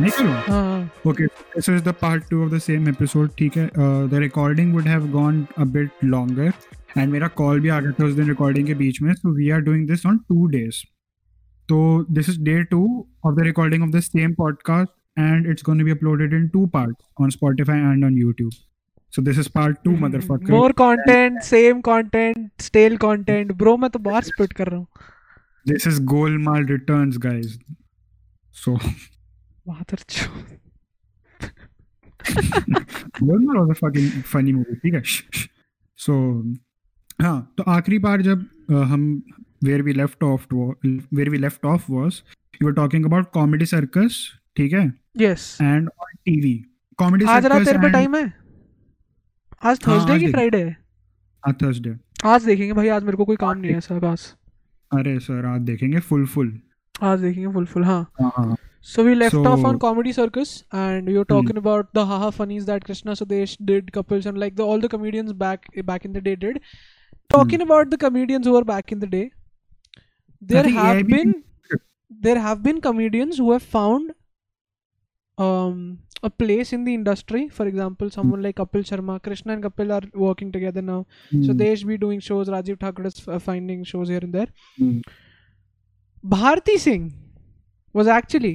[0.00, 3.30] नहीं करूँ हाँ Okay, this is the part two of the same episode.
[3.38, 6.48] ठीक है, uh, the recording would have gone a bit longer,
[6.96, 9.12] and मेरा call भी आ गया था उस दिन recording के बीच में.
[9.20, 10.80] So we are doing this on two days.
[11.68, 11.78] So
[12.18, 12.84] this is day two
[13.28, 16.66] of the recording of the same podcast, and it's going to be uploaded in two
[16.76, 18.58] parts on Spotify and on YouTube.
[19.12, 20.50] So this is part two, motherfucker.
[20.50, 24.86] More content same content stale content bro मैं तो बाहर spit कर रहा हूँ
[25.72, 27.52] This is Golmaal Returns, guys.
[28.62, 28.72] So
[29.66, 30.30] मादर चो
[33.20, 34.76] Golmaal was a fucking funny movie.
[34.82, 35.02] ठीक है.
[35.98, 36.14] So
[37.22, 39.02] हाँ तो आखिरी बार जब uh, हम
[39.62, 42.22] where we left off where we left off was
[42.60, 44.16] you were talking about comedy circus
[44.56, 44.86] ठीक है
[45.20, 46.54] yes and on TV
[46.98, 50.76] comedy आज रात तेरे पे टाइम है आज हाँ, थर्सडे की फ्राइडे है
[51.44, 54.34] हाँ Thursday आज देखेंगे भाई आज मेरे को कोई काम नहीं है ऐसा खास
[54.90, 56.52] अरे सर आज देखेंगे full full
[57.02, 58.56] आज देखेंगे फुल फुल हाँ हाँ हाँ
[58.86, 62.66] So we left off on Comedy Circus, and we were talking about the haha funnies
[62.66, 66.20] that Krishna Sudesh did, couples, and like the all the comedians back back in the
[66.20, 66.60] day did.
[67.30, 69.30] Talking about the comedians who were back in the day,
[70.40, 71.32] there have AIB been
[72.26, 74.12] there have been comedians who have found
[75.38, 75.80] um
[76.22, 77.48] a place in the industry.
[77.48, 81.06] For example, someone like Kapil Sharma, Krishna and Kapil are working together now.
[81.46, 82.52] So they should be doing shows.
[82.58, 84.48] Rajiv Thakur is uh, finding shows here and there.
[84.76, 84.98] Hmm.
[86.36, 87.10] Bharti Singh
[87.94, 88.54] was actually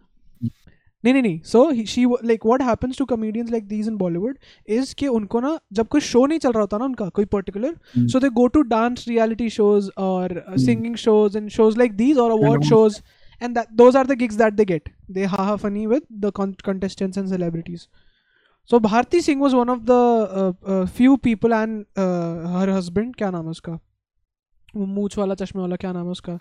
[1.03, 1.39] नहीं नहीं नहीं.
[1.41, 4.37] So she like what happens to comedians like these in Bollywood
[4.69, 8.07] is के उनको ना जब कोई show नहीं चल रहा होता ना उनका कोई particular
[8.07, 12.31] so they go to dance reality shows और singing shows and shows like these और
[12.31, 12.99] award shows
[13.41, 16.31] and those are the gigs that they get they ha ha funny with the
[16.65, 17.87] contestants and celebrities
[18.69, 21.79] so Bharti Singh was one of the few people and
[22.55, 23.79] her husband क्या नाम है उसका?
[24.75, 26.37] मूछ वाला चश्मे वाला क्या नाम है उसका?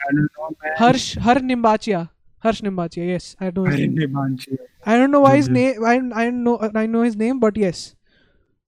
[0.81, 2.07] हर्ष हर निम्बाचिया।
[2.41, 3.07] Harsh Nimbachia.
[3.07, 3.65] Yes, I know.
[3.65, 4.59] His Harsh name.
[4.87, 5.85] I don't know why his name.
[5.85, 7.95] I I know I know his name, but yes.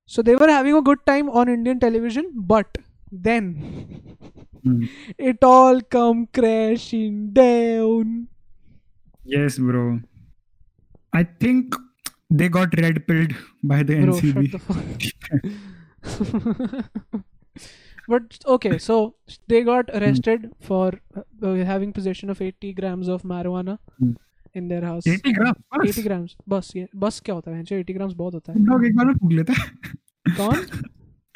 [0.06, 2.78] So they were having a good time on Indian television, but
[3.10, 4.16] then
[4.64, 4.88] mm.
[5.18, 8.28] it all come crashing down.
[9.24, 10.00] Yes, bro.
[11.12, 11.74] I think
[12.30, 14.52] they got red pilled by the bro, NCB.
[16.02, 17.22] The
[18.12, 18.96] but okay so
[19.52, 20.86] they got arrested for
[21.16, 24.12] uh, having possession of 80 grams of marijuana Hmm.
[24.60, 25.06] in their house.
[25.12, 26.34] 80 gram 80 grams.
[26.48, 29.14] बस ये बस क्या होता है 80 grams बहुत होता है। Dog एक बार में
[29.14, 29.70] फूक लेता है।
[30.36, 30.66] कौन?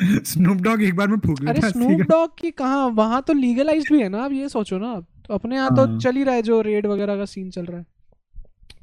[0.25, 3.93] स्नूप डॉग एक बार में फूक लेता है स्नूप डॉग की कहाँ वहाँ तो लीगलाइज्ड
[3.93, 6.35] भी है ना अब ये सोचो ना। तो अपने यहाँ तो हाँ। चल ही रहा
[6.35, 7.87] है जो रेड वगैरह का सीन चल रहा है।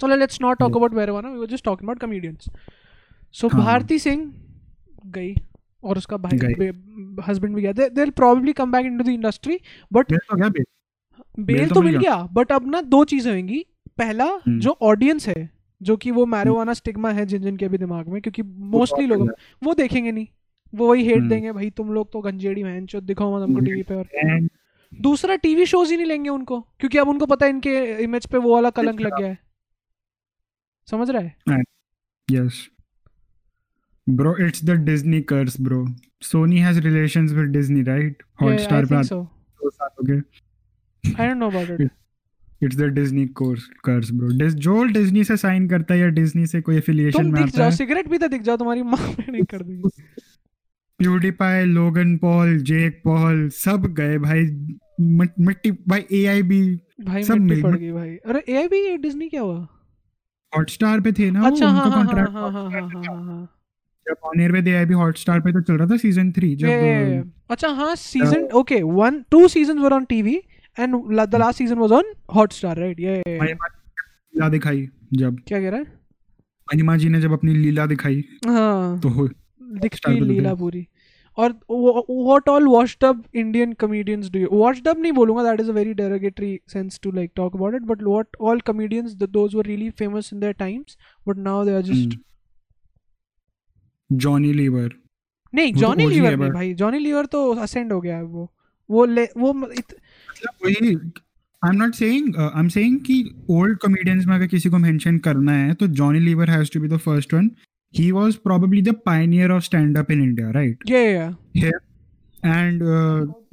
[0.02, 2.50] चलो let's not talk about marijuana we were just talking about comedians.
[3.34, 3.50] So.
[3.50, 4.34] Bharti Singh
[5.06, 5.36] गई
[5.84, 6.38] और उसका भाई।
[7.20, 9.60] हस्बैंड भी गया। They will probably come back into the industry
[9.94, 10.50] but तो
[11.40, 13.66] बेल तो तो मिल गया। बट अब ना दो चीज़ें होंगी।
[13.98, 15.50] पहला हम्म। जो ऑडियंस है
[15.82, 18.42] जो कि वो मैरिजुआना स्टिग्मा है जिन जिन के भी दिमाग में क्योंकि
[18.72, 19.32] मोस्टली लोग
[19.64, 20.28] वो देखेंगे नहीं।
[20.74, 23.60] वो वही हेट हम्म। देंगे भाई तुम लोग तो गंजेड़ी बहन चो दिखाओ मत हमको
[23.60, 24.48] हम्म। टीवी पे और
[24.92, 28.38] दूसरा टीवी शोज़ ही नहीं लेंगे उनको क्योंकि अब उनको पता है इनके इमेज पे
[28.38, 29.38] वो वाला कलंक लग गया है।
[30.88, 31.64] समझ रहा है?
[32.28, 32.54] Yes.
[34.08, 35.88] Bro, it's the Disney curse, bro.
[36.22, 38.24] Sony has relations with Disney, right?
[38.42, 39.20] Hotstar पे आई आते सो
[39.64, 40.22] दो साल हो गए.
[41.04, 41.90] I don't know about it
[42.66, 44.28] It's the Disney course, curse, bro.
[44.42, 47.64] Dis, जो Disney से साइन करता है या Disney से कोई affiliation तुम में आता
[47.64, 49.82] है सिगरेट भी तो दिख जाओ तुम्हारी माँ ने नहीं कर दी
[51.00, 54.46] PewDiePie Logan Paul Jake Paul सब गए भाई
[55.00, 56.62] मिट्टी भाई एआई भी
[57.06, 59.68] भाई सब मिल पड़ गई। भाई अरे ए भी डिज्नी क्या हुआ
[60.54, 63.53] हॉटस्टार पे थे ना वो, अच्छा हाँ उनका हाँ
[64.08, 66.68] जब ऑन एयर पे एआई भी हॉटस्टार पे तो चल रहा था सीज़न थ्री जब
[66.68, 67.26] Yeah, yeah, yeah.
[67.52, 70.36] अच्छा हाँ season okay one two season were on TV
[70.78, 70.96] and
[71.30, 75.86] the last season was on Hotstar right ये लीला दिखाई जब। क्या कह रहा है?
[76.68, 79.28] महिमा जी ने जब अपनी लीला दिखाई हाँ। तो
[79.80, 80.88] दिखती तो लीला पूरी।
[81.38, 85.74] और what all watched up Indian comedians do watched up नहीं बोलूँगा that is a
[85.74, 89.90] very derogatory sense to like talk about it but what all comedians those were really
[89.90, 90.98] famous in their times
[91.28, 92.18] but now they are just
[94.12, 94.94] Johnny Lever
[95.54, 98.52] नहीं तो जॉनी लीवर नहीं भाई Johnny Lever तो ascend हो गया है वो।
[98.90, 100.96] वो ले वो मतलब वही
[101.64, 105.18] I am not saying I am saying कि ओल्ड कॉमेडियंस में अगर किसी को मेंशन
[105.18, 107.52] करना है तो Johnny Lever has to be the first one
[107.94, 111.72] he was probably the pioneer of stand up in India right या या
[112.46, 112.84] एंड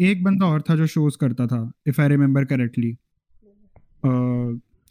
[0.00, 2.96] एक बंदा और था जो शोज़ करता था if I remember correctly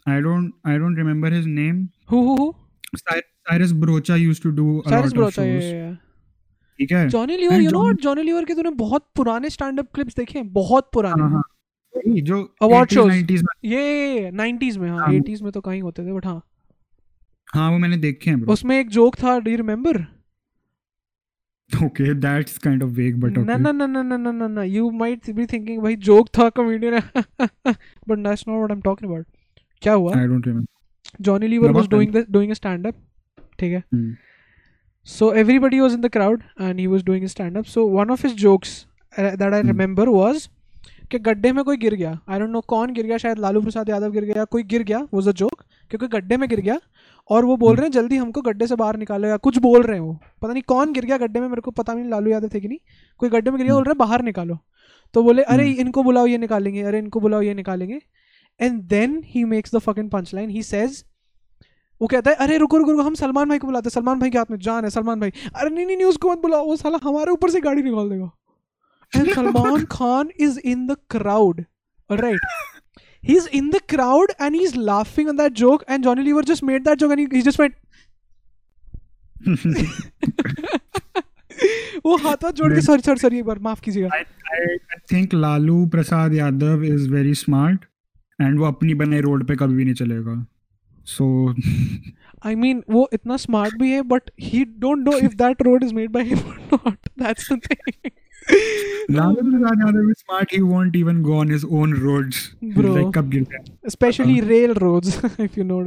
[0.08, 2.52] I don't I don't remember his name who who who
[3.50, 5.70] Cyrus Broacha used to do a lot of shows
[6.78, 7.08] ठीक है?
[7.08, 10.38] Johnny Lever you know what Johnny Lever के तूने बहुत पुराने stand up clips देखे
[10.38, 11.42] हैं बहुत पुराने। हाँ हाँ।
[12.28, 13.10] जो Award 80s, shows.
[13.10, 16.40] 90s में ये 90s में हाँ हाँ। 80s में तो कहीं होते थे बट हाँ।
[17.54, 19.96] हाँ वो मैंने देखे हैं ब्रो उसमें एक जोक था do you remember
[21.70, 24.62] okay that's kind of vague but ना ओके ना ना ना ना ना ना ना
[24.64, 29.10] यू माइट बी थिंकिंग भाई जोक था comedian but that's not what I am talking
[29.10, 29.26] about
[29.82, 30.16] क्या हुआ?
[30.16, 32.94] I don't remember Johnny Lever was doing the doing a stand up
[33.60, 33.82] ठीक है?
[35.08, 37.58] So everybody was in the crowd and and was doing stand
[37.98, 38.72] one of his jokes
[39.12, 39.70] uh, that I Hmm.
[39.70, 40.48] remember was
[41.10, 43.88] कि गड्ढे में कोई गिर गया। आई don't no कौन गिर गया शायद लालू प्रसाद
[43.88, 46.78] यादव गिर गया कोई गिर गया वॉज़ अ जोक कि कोई गड्ढे में गिर गया
[47.30, 47.78] और वो बोल Hmm.
[47.78, 50.12] रहे हैं जल्दी हमको गड्ढे से बाहर निकालो या कुछ बोल रहे हैं वो।
[50.42, 52.68] पता नहीं कौन गिर गया गड्ढे में मेरे को पता नहीं लालू यादव थे कि
[52.68, 52.78] नहीं।
[53.20, 53.78] कोई गड्ढे में गिर गया Hmm.
[53.78, 54.58] बोल रहे हैं बाहर निकालो।
[55.14, 55.80] तो बोले अरे Hmm.
[55.80, 58.00] इनको बुलाओ ये निकालेंगे अरे इनको बुलाओ ये निकालेंगे।
[58.60, 61.04] And then he makes the fucking punch line he says
[62.02, 64.30] वो कहता है अरे रुको रुको रुको हम सलमान भाई को बुलाते हैं। सलमान भाई
[64.30, 66.76] के हाथ में जान है सलमान भाई। अरे नहीं नहीं नहीं उसको मत बुलाओ। वो
[66.76, 68.30] साला हमारे ऊपर से गाड़ी निकाल देगा।
[69.16, 71.64] And Salman Khan is in the crowd
[72.12, 72.40] right
[73.28, 76.62] he is in the crowd and he's laughing on that joke and Johnny Lever just
[76.62, 77.74] made that joke and he, he just went
[82.06, 85.86] वो हाथ हाथ जोड़ के sorry sorry sorry एक बार माफ़ कीजिएगा। I, I Lalu
[85.86, 87.84] Prasad Yadav is very smart
[88.40, 90.46] and वो अपनी बने रोड पे कभी भी नहीं चलेगा।
[91.06, 91.26] सो
[92.46, 95.92] I mean वो इतना स्मार्ट भी है but he don't know if that road is
[95.92, 97.08] made by him or not.
[97.22, 98.10] That's the thing.
[99.10, 102.38] Lalu Prasad Yadav is smart he won't even go on his own roads
[102.76, 102.94] Bro.
[102.94, 105.10] Like कब गिर गया especially railroads
[105.46, 105.80] if you know.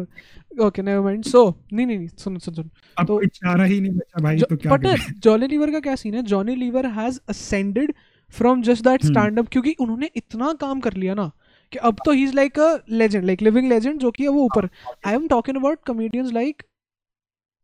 [0.67, 1.27] Okay never mind.
[1.33, 1.41] So
[1.73, 4.77] नहीं नहीं नहीं सुन सुन सुन। अब तो- चारा ही नहीं बचा भाई तो क्या
[4.77, 5.19] करें?
[5.19, 6.21] जॉनी लीवर का क्या सीन है?
[6.33, 7.93] Johnny Lever has ascended
[8.33, 9.11] from just that Hmm.
[9.11, 11.31] Stand up क्योंकि उन्होंने इतना काम कर लिया ना
[11.73, 14.43] कि अब तो he is like a legend like living legend जो कि है वो
[14.45, 14.69] ऊपर।
[15.07, 16.63] I am talking about comedians like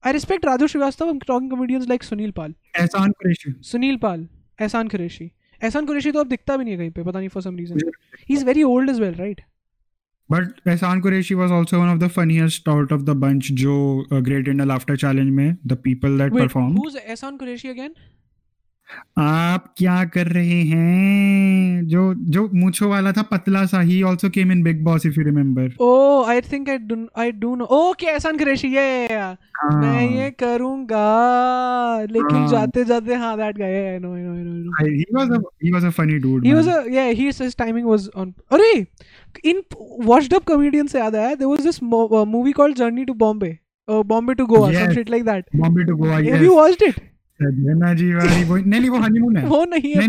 [0.03, 3.53] I respect Raju Srivastava I am talking comedians like Sunil Pal Ehsan Qureshi.
[3.71, 4.27] Sunil पाल
[4.61, 7.44] एहसान कुरैशी। एहसान कुरैशी तो अब दिखता भी नहीं है कहीं पे पता नहीं for
[7.44, 7.91] some reason
[8.29, 9.41] he is very old as well right
[10.29, 13.75] but Ehsan Qureshi was also one of the funniest out of the bunch जो
[14.11, 17.94] ग्रेट इंडिया लाफ्टर चैलेंज में the people that perform who is Ehsan Qureshi again
[19.19, 21.88] आप क्या कर रहे हैं?
[21.88, 25.25] जो जो मुछो वाला था पतला सा ही also came in Bigg Boss if you
[25.25, 29.07] remember oh I think I do I do know okay Ehsan Qureshi ये
[29.75, 31.06] मैं ये करूँगा।
[32.12, 35.31] लेकिन हाँ। जाते जाते हाँ that guy I know I know I know he was
[35.31, 38.33] a he was a funny dude he was a yeah he says timing was on
[38.51, 38.74] अरे
[39.45, 39.62] इन
[40.06, 43.57] वॉशड अप कॉमेडियन से याद आया there was this movie called journey to Bombay
[43.88, 47.00] Bombay to Goa some shit like that Bombay to Goa have you watched it
[47.41, 50.07] जी वाली वो नहीं वो honeymoon है वो नहीं है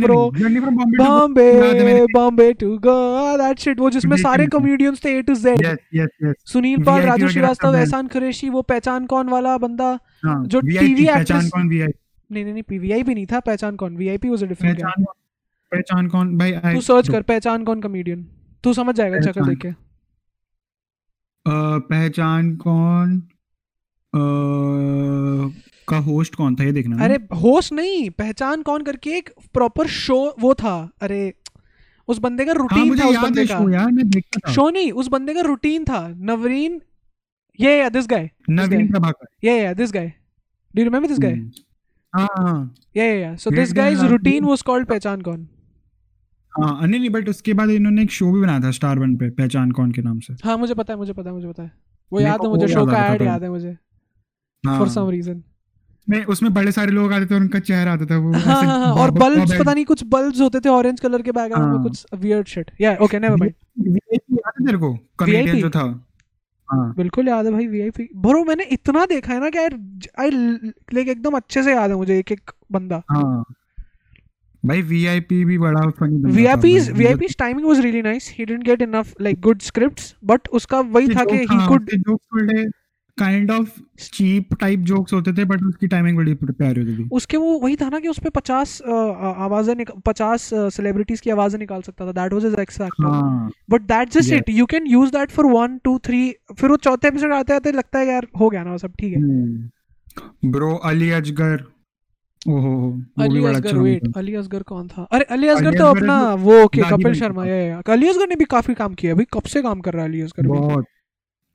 [2.07, 5.47] बॉम्बे टू है वो जिसमें सारे comedians थे yes
[5.95, 10.95] yes yes Sunil Pal Raju Srivastava Ehsan Qureshi वो पहचान कौन वाला बंदा जो वीआईपी
[10.95, 11.99] TV पहचान कौन वीआईपी
[12.33, 13.97] नहीं नहीं नहीं पीवीआईपी नहीं था पहचान कौन?
[13.97, 15.15] वीआईपी वाज अ डिफरेंट पहचान कौन?
[15.73, 16.39] पहचान कौन?
[16.39, 18.27] भाई तू सर्च कर पहचान कौन कॉमेडियन
[18.65, 19.71] तू समझ जाएगा चक्कर देख के।
[21.81, 23.23] पहचान कौन?
[25.91, 29.87] अ, का होस्ट कौन था ये देखना अरे होस्ट नहीं पहचान कौन करके एक प्रॉपर
[29.87, 31.35] शो वो था। अरे
[32.09, 34.71] उस बंदे का हाँ रूटीन मुझे था उस बंदे का। यार मैं देखता था। शो
[34.71, 36.81] नहीं उस बंदे का रूटीन था। नवरीन
[37.61, 40.07] ये या दिस गाय नवीन प्रभाकर। ये yeah this guy
[40.75, 41.35] do you remember this guy.
[42.15, 45.49] हाँ हाँ yeah yeah so this guy's routine was called पहचान कौन।
[46.53, 49.31] हाँ नहीं नहीं बट उसके बाद इन्होंने एक शो भी बनाया था स्टार वन पे
[49.31, 51.73] पहचान कौन के नाम से। हाँ मुझे पता है मुझे पता है मुझे पता है।
[52.13, 53.77] वो याद है मुझे शो का ऐड याद है मुझे।
[54.65, 55.43] हाँ। फॉर सम रीजन
[56.11, 58.79] में उसमें बड़े सारे लोग आते थे और उनका चेहरा आता था वो हाँ हाँ
[58.79, 61.77] हाँ और बल्ब्स बॉब पता नहीं कुछ बल्ब्स होते थे ऑरेंज कलर के बैकग्राउंड में
[61.77, 63.99] हाँ। कुछ weird shit yeah okay never mind
[64.67, 64.93] तेरे को?
[65.19, 65.85] कॉमेडियन जो था।
[66.69, 69.79] हाँ। बिल्कुल याद है भाई वीआईपी ब्रो मैंने इतना देखा है ना कि यार
[70.21, 73.45] आई लाइक एकदम अच्छे से याद है मुझे एक एक बंदा। हाँ।
[74.63, 79.15] भाई वीआईपी भी बड़ा funny VIP's VIP's timing was really nice he didn't get enough
[79.21, 81.91] like good scripts but उसका वही था कि हाँ, could
[83.21, 83.71] kind of
[84.03, 87.77] cheap type jokes होते थे बट उसकी टाइमिंग बड़ी प्यारी होती थी। उसके वो वही
[87.77, 92.33] था ना कि उस पे 50 आवाज़ें 50 सेलिब्रिटीज की आवाज़ें निकाल सकता था। That
[92.33, 95.79] was his X factor हाँ। But that just it you can use that for 1
[95.89, 98.79] 2 3 फिर वो चौथे एपिसोड आते आते लगता है यार हो गया ना वो
[98.79, 101.65] सब ठीक है। ब्रो अली अजगर
[102.43, 102.71] ओहो
[103.21, 105.03] अली बड़ा असगर अच्छा वेट अली असगर कौन था?
[105.05, 108.75] अरे अली असगर तो अपना तो वो कपिल शर्मा ये अली असगर ने भी काफ़ी
[108.75, 110.47] काम किया भाई कब से काम कर रहा है अली असगर?
[110.49, 110.87] बहुत।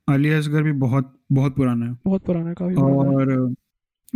[0.08, 3.54] अली असगर भी बहुत बहुत पुराना है। बहुत पुराना काफ़ी और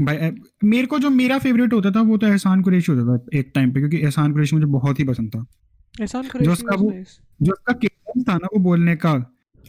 [0.00, 0.30] भाई
[0.64, 3.72] मेरे को जो मेरा फेवरेट होता था वो तो एहसान कुरैशी होता था एक टाइम
[3.72, 5.46] पे क्योंकि एहसान कुरैशी मुझे बहुत ही पसंद था।
[6.00, 6.92] एहसान जो उसका वो
[7.42, 9.10] जो उसका केडेंस था ना वो बोलने का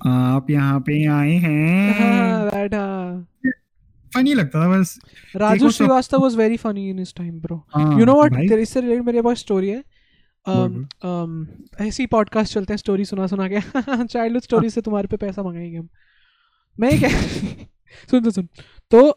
[0.06, 1.92] आप यहाँ पे आए हैं।
[2.74, 3.28] हाँ
[4.16, 5.00] फनी लगता था बस।
[5.36, 7.66] Raju Srivastava was very funny in his time bro
[8.00, 9.84] you know what तेरे इससे रिलेटेड मेरे पास स्टोरी है।
[10.50, 10.72] um,
[11.06, 11.46] um,
[11.82, 13.60] ऐसी पॉडकास्ट चलते हैं स्टोरी सुना सुना के।
[14.06, 15.90] चाइल्डहुड स्टोरी से तुम्हारे पे पैसा मंगाएँगे हम।
[16.78, 17.10] मैं क्या
[18.12, 18.48] सुन तो सुन।
[18.92, 19.10] तो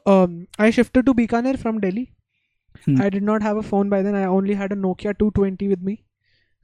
[0.61, 2.07] I shifted to Bikaner from Delhi
[2.89, 3.01] Hmm.
[3.03, 5.83] I did not have a phone by then I only had a Nokia 220 with
[5.83, 5.97] me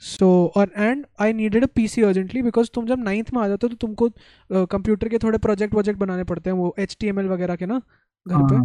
[0.02, 3.66] so और and I needed a PC urgently because तुम जब नाइन्थ में आ जाते
[3.66, 4.08] हो तो तुमको
[4.66, 7.66] computer के थोड़े प्रोजेक्ट वोजेक्ट बनाने पड़ते हैं वो एच टी एम एल वगैरह के
[7.66, 7.78] ना
[8.26, 8.64] घर पे। हाँ,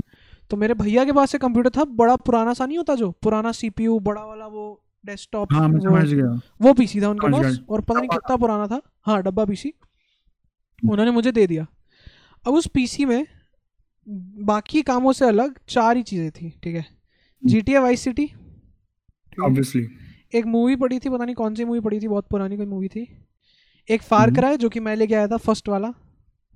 [0.51, 3.11] तो मेरे भैया के पास से कंप्यूटर था बड़ा पुराना सा नहीं होता जो?
[3.23, 4.65] पुराना सीपीयू बड़ा वाला वो
[5.03, 5.79] डेस्कटॉप हाँ वो,
[6.61, 9.73] वो पीसी था उनके पास और पता नहीं कितना पुराना था। हाँ डब्बा पीसी
[10.83, 11.65] उन्होंने मुझे दे दिया।
[12.47, 13.27] अब उस पीसी में
[14.45, 16.85] बाकी कामों से अलग चार ही चीज़ें थी ठीक है?
[17.45, 18.31] G T vice city
[19.43, 19.87] obviously
[20.35, 22.87] एक मूवी पड़ी थी पता नहीं कौन सी मूवी पड़ी थी बहुत पुरानी कोई मूवी
[22.87, 23.07] थी।
[23.89, 25.91] एक फार हम्म। क्राई जो कि मैं लेके आया था फ़र्स्ट वाला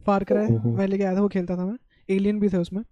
[0.05, 1.77] फार ओहो। मैं लेके आया था वो खेलता था मैं।
[2.09, 2.83] एलियन भी थे उसमें।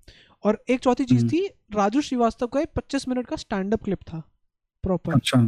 [0.43, 3.83] और एक चौथी चीज़ हम्म। थी राजू श्रीवास्तव का एक पच्चीस मिनट का स्टैंड अप
[3.83, 4.21] क्लिप था
[4.83, 5.39] प्रॉपर अच्छा।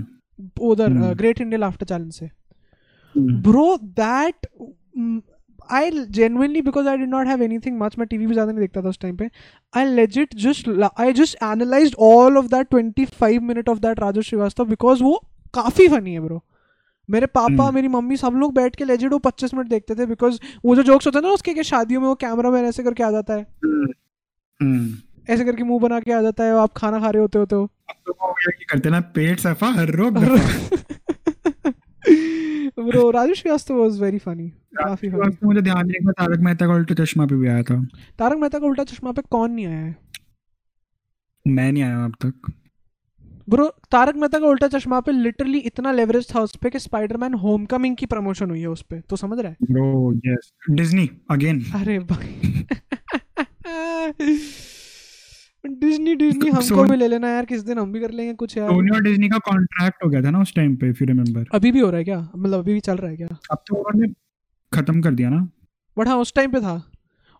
[0.61, 4.47] उधर हम्म। ग्रेट इंडियन लाफ्टर चैलेंज से। हम्म, bro that
[5.69, 8.81] I genuinely because I did not have anything much मैं टीवी भी ज़्यादा नहीं देखता
[8.81, 9.29] था उस टाइम पे
[9.73, 14.21] I legit just I just analyse all of that twenty five minute of that Raju
[14.21, 15.17] Srivastava because वो
[15.53, 16.41] काफ़ी फनी है ब्रो
[17.09, 20.05] मेरे पापा हम्म। मेरी मम्मी सब लोग बैठ के लेजिट वो पच्चीस मिनट देखते थे
[20.05, 22.83] बिकॉज़ वो जो जोक्स होते हैं ना उसके कि शादियों में वो कैमरा मैन ऐसे
[22.83, 23.91] करके आ जाता है हम्म,
[24.59, 27.55] हम्म। ऐसे करके मुँह बना के आ जाता है आप खाना खा रहे होते होते
[27.55, 27.69] हो
[28.07, 28.33] तो वो
[28.71, 31.15] करते ना पेट सफ़ा हर दफ़ा।
[32.79, 36.73] Bro Raju Srivastava was very funny काफ़ी फनी मुझे ध्यान नहीं था तारक मेहता का
[36.73, 37.87] उल्टा चश्मा पे भी आया था।
[38.19, 39.95] तारक मेहता का उल्टा चश्मा पे कौन नहीं आया है?
[41.47, 42.53] मैं नहीं आया अब तक।
[43.49, 47.33] ब्रो तारक मेहता का उल्टा चश्मा पे लिटरली इतना लेवरेज था उस पे कि स्पाइडरमैन
[47.33, 49.57] होमकमिंग की प्रमोशन हुई है उस पे। तो समझ रहा है?
[49.63, 52.65] ब्रो यस डिज्नी अगेन अरे भाई।
[55.63, 58.69] डिज्नी डिज्नी हमको भी ले लेना यार किस दिन हम भी कर लेंगे कुछ यार।
[58.69, 61.45] सोनी और डिज्नी का कॉन्ट्रैक्ट हो गया था ना उस टाइम पे इफ़ यू रिमेंबर
[61.53, 62.29] अभी भी हो रहा है क्या?
[62.37, 63.37] मतलब अभी भी चल रहा है क्या?
[63.51, 64.13] अब तो उन्होंने
[64.73, 65.49] खत्म कर दिया ना।
[65.97, 66.91] बट हाँ उस टाइम पे था।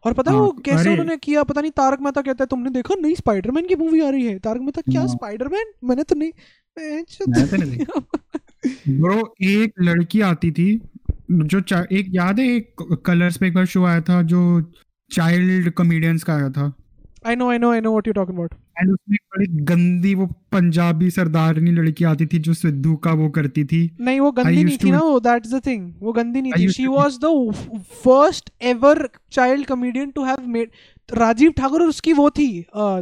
[0.06, 1.44] और पता है हाँ, वो कैसे उन्होंने किया?
[1.44, 2.96] पता नहीं तारक मेहता कहता है तुमने देखा?
[3.02, 6.32] नई स्पाइडरमैन की मूवी आ रही है। तारक मेहता क्या हाँ। स्पाइडरमैन मैंने तो नहीं
[6.78, 7.86] मैं तो नहीं
[9.00, 10.82] ब्रो एक लड़की आती थी
[11.32, 11.60] जो
[11.92, 14.42] एक याद है एक कलर्स पे एक बार शो आया था जो
[15.12, 16.74] चाइल्ड कॉमेडियंस का आया था?
[17.26, 20.14] I know I know I know what you talking about and उसमें एक बड़ी गंदी
[20.16, 24.64] वो पंजाबी सरदारनी लड़की आती थी जो सिद्धू का वो करती थी। नहीं वो गंदी
[24.64, 27.52] नहीं थी ना वो दैट्स द थिंग वो गंदी नहीं थी। She was the
[28.04, 30.72] first ever child comedian to have made
[31.10, 32.50] Rajeev Thakur और उसकी वो थी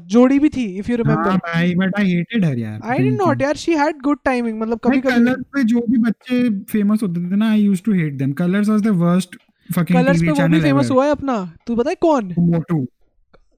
[0.07, 3.21] जोड़ी भी थी इफ़ यू हाँ रिमेंबर भाई बट आई हेटेड हर यार आई डिड
[3.21, 7.03] नॉट यार शी हैड गुड टाइमिंग मतलब कभी कभी कलर्स पे जो भी बच्चे फ़ेमस
[7.03, 9.35] होते थे ना I used to hate them Colors was the worst
[9.69, 11.33] fucking Colors पे वो भी फ़ेमस हुआ है अपना।
[11.67, 12.33] तू बता कौन?
[12.39, 12.85] मोटू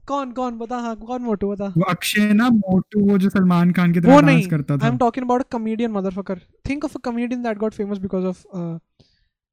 [0.09, 0.57] कौन कौन?
[0.57, 1.49] बता हाँ कौन मोटू?
[1.51, 4.87] बता। वो अक्षय ना मोटू वो जो सलमान खान की तरह डांस करता आई था
[4.87, 6.39] am talking about a comedian motherfucker
[6.69, 8.43] think of a comedian that got famous because of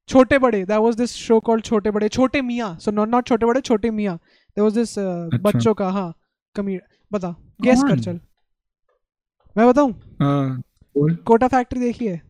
[0.09, 0.63] Chhote Bade.
[0.65, 2.09] That was this show called Chhote Bade.
[2.09, 4.95] Chhote मियाँ। सो नॉट नॉट छोटे बड़े छोटे मियाँ। देयर वाज दिस
[5.43, 6.11] बच्चों का हाँ
[6.55, 6.79] comedy
[7.11, 8.19] बता guess कर चल।
[9.55, 9.91] मैं बताऊँ?
[10.21, 10.61] हाँ,
[11.25, 12.21] कोटा फैक्ट्री देखी है?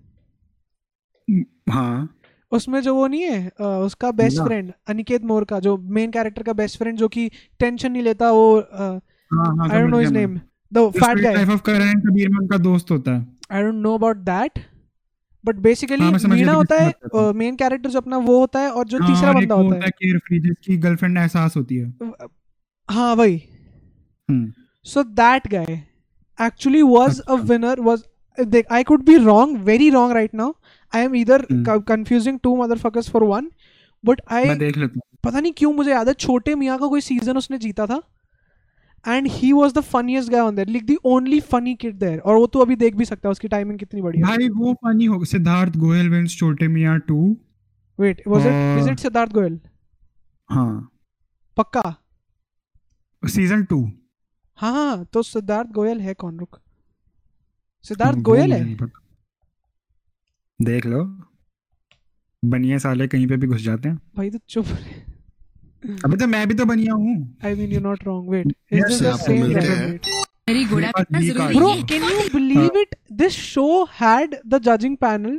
[1.70, 2.17] हाँ।
[2.52, 6.44] उसमें जो वो नहीं है अ, उसका बेस्ट फ्रेंड अनिकेत मोर का जो मेन कैरेक्टर
[6.44, 10.40] का बेस्ट फ्रेंड जो कि टेंशन नहीं लेता वो I don't know his name
[10.72, 13.94] the fat guy life of Karan Kabir में उनका दोस्त होता है। I don't know
[13.96, 14.60] about that
[15.44, 19.08] but basically Meena होता है। मेन कैरेक्टर जो अपना वो होता है और जो हाँ,
[19.08, 21.94] तीसरा बंदा होता है। केयरफ्री जिसकी गर्लफ्रेंड एहसास होती है।
[22.90, 23.36] हाँ वही।
[24.30, 24.52] हम्म,
[24.86, 25.82] so that guy
[26.40, 27.34] actually was a.
[27.44, 28.04] Winner was
[28.38, 30.52] देख I could be wrong very wrong right now
[30.94, 31.46] I am इधर।
[31.88, 33.50] Confusing to motherfuckers for one
[34.04, 34.72] but I
[35.24, 38.02] पता नहीं क्यों मुझे याद है छोटे मियाँ का कोई सीज़न उसने जीता था
[39.06, 42.36] and he was the funniest guy on there like the only funny kid there और
[42.36, 45.24] वो तो अभी देख भी सकता है उसकी टाइमिंग कितनी बढ़िया भाई वो फनी हो
[45.26, 47.20] Siddharth Goyal wins Chhote Miyan two
[48.00, 49.60] wait was it is हाँ। इट सिद्धार्थ गोयल?
[50.50, 50.90] हाँ।
[51.58, 51.96] पक्का?
[53.24, 53.82] सीज़न टू
[54.58, 56.60] हाँ हाँ तो सिद्धार्थ गोयल है कौन रुक।
[57.86, 58.78] सिद्धार्थ गोयल है।
[60.62, 61.04] देख लो
[62.44, 66.48] बनिए साले कहीं पे भी घुस जाते हैं भाई तो चुप रहे अबे तो मैं
[66.48, 70.00] भी तो बनिया हूँ I mean you not wrong wait this the
[70.50, 72.96] very good मेरे पास है B ज़रूरी card Bro, नहीं है can you believe it?
[73.22, 75.38] This show had the judging panel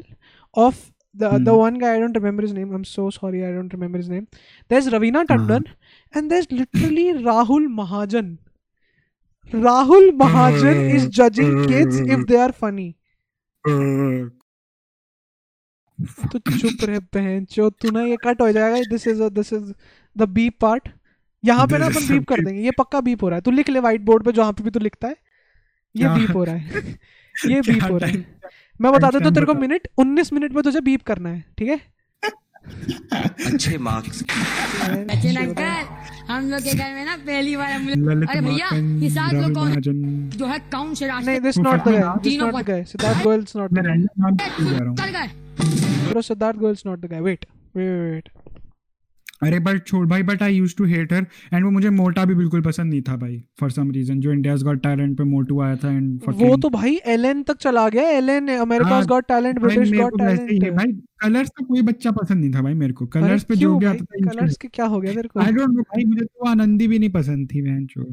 [0.55, 0.81] of
[1.23, 1.61] the the Hmm.
[1.61, 1.93] one guy.
[1.93, 2.75] I don't remember his name.
[2.79, 3.41] I'm so sorry.
[3.47, 4.27] I don't remember his name.
[4.73, 6.21] There's Ravina Tandon, uh-huh.
[6.21, 8.29] and there's literally Rahul Mahajan.
[9.47, 12.89] Rahul Mahajan is judging kids if they are funny.
[16.33, 19.73] तो चुप रहे बहन चो तू ना ये cut हो जाएगा this is this is
[20.17, 20.89] the beep part
[21.45, 23.69] यहाँ पे ना अपन बीप कर देंगे ये पक्का बीप हो रहा है। तू लिख
[23.69, 25.17] ले व्हाइट बोर्ड पे जहाँ पे भी तू लिखता है।
[25.95, 26.99] ये बीप हो रहा है।
[27.51, 28.25] ये बीप हो रहा है।
[28.81, 31.69] मैं बता देता हूँ तेरे को मिनट 19 मिनट में तुझे बीप करना है ठीक
[31.69, 31.81] है?
[33.47, 35.63] अच्छे मार्क्स सचिन अंकल
[36.33, 38.69] हम लोग के घर में ना पहली बार हम लोग अरे भैया
[39.03, 39.81] ये सात लोग कौन
[40.31, 42.03] जो है काउंट से रास्ते नहीं this not the guy.
[42.23, 47.01] This not the guy Siddharth Goyal is not the random bro Siddharth Goyal is not
[47.01, 47.45] the guy wait
[47.77, 48.29] wait wait
[49.43, 52.35] अरे बट छोड़ भाई but I use to hate her and वो मुझे मोटा भी
[52.35, 55.77] बिल्कुल पसंद नहीं था भाई फॉर सम रीजन जो इंडियाज गॉट टैलेंट पे मोटू आया
[55.77, 59.93] था एंड वो तो भाई एलन तक चला गया एलन अमेरिकाज हाँ, got talent British
[59.93, 63.57] got talent भाई कलर्स का कोई बच्चा पसंद नहीं था भाई मेरे को। कलर्स पे
[63.57, 65.41] जो आता था कलर्स के क्या हो गया तेरे को?
[65.41, 68.07] आई डोंट नो भाई मुझे तो आनंदी भी नहीं पसंद थी बहन चो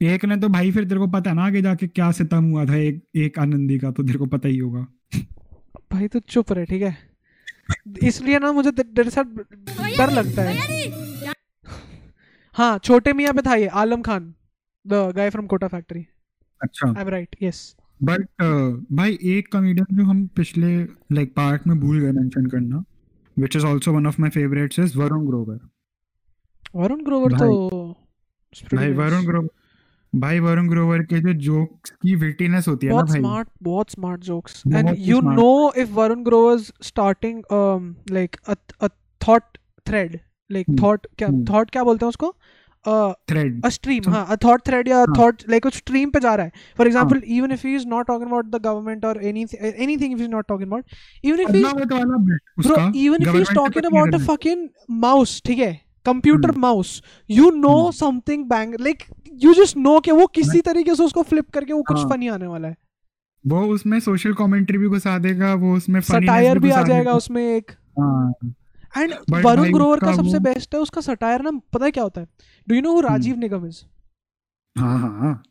[0.00, 2.76] एक ने तो भाई फिर तेरे को पता ना आगे जाके क्या सितम हुआ था
[2.76, 4.86] एक एक आनंदी का तो तेरे को पता ही होगा।
[5.92, 6.96] भाई तू चुप रहे ठीक है?
[8.02, 9.24] इसलिए ना मुझे तेरे साथ
[9.98, 11.32] डर लगता है।
[12.54, 14.32] हाँ छोटे मियाँ पे था ये Alam Khan
[14.84, 16.06] the guy from Kota Factory
[16.60, 17.60] अच्छा। I am right yes
[18.00, 18.26] but
[18.92, 20.72] भाई एक कॉमेडियन जो हम पिछले
[21.14, 22.84] लाइक पार्ट में भूल गए मेंशन करना
[23.36, 25.58] which is also one of my favorites is Varun Grover
[26.74, 27.48] Varun Grover तो
[28.74, 29.48] भाई। वरुण ग्रोवर
[30.12, 34.20] भाई वरुण ग्रोवर के जो जोक्स की विटीनेस होती है ना भाई। स्मार्ट बहुत smart
[34.20, 37.42] jokes and you know if Varun Grover starting
[38.10, 38.88] like a
[39.20, 39.42] thought
[39.86, 40.18] thread
[40.50, 41.50] like thought क्या hmm.
[41.50, 42.34] थॉट क्या बोलते हैं उसको?
[43.28, 46.46] थ्रेड अ स्ट्रीम हाँ अ थॉट थ्रेड या थॉट लाइक उस स्ट्रीम पे जा रहा
[46.46, 50.12] है। For example even if he is not talking about the government और any anything
[50.12, 50.84] if he is not talking about
[51.24, 51.74] even if he is
[53.26, 55.89] not talking about a fucking mouse ठीक है?
[56.06, 59.02] Computer mouse you know something bang like
[59.42, 61.96] you just know just know कि वो किसी तरीके से उसको flip करके वो कुछ
[61.96, 62.08] हाँ.
[62.08, 62.76] funny आने वाला है।
[63.44, 67.70] वो उसमें सोशल कमेंट्री भी घुसा देगा वो उसमें सटायर भी आ जाएगा उसमें एक।
[67.98, 68.32] हाँ।
[68.98, 72.26] एंड वरुण ग्रोवर का सबसे बेस्ट है उसका सटायर ना पता है क्या होता है?
[72.68, 73.82] Do you know who Rajeev Nigam is
[74.76, 75.42] हाँ हाँ हाँ।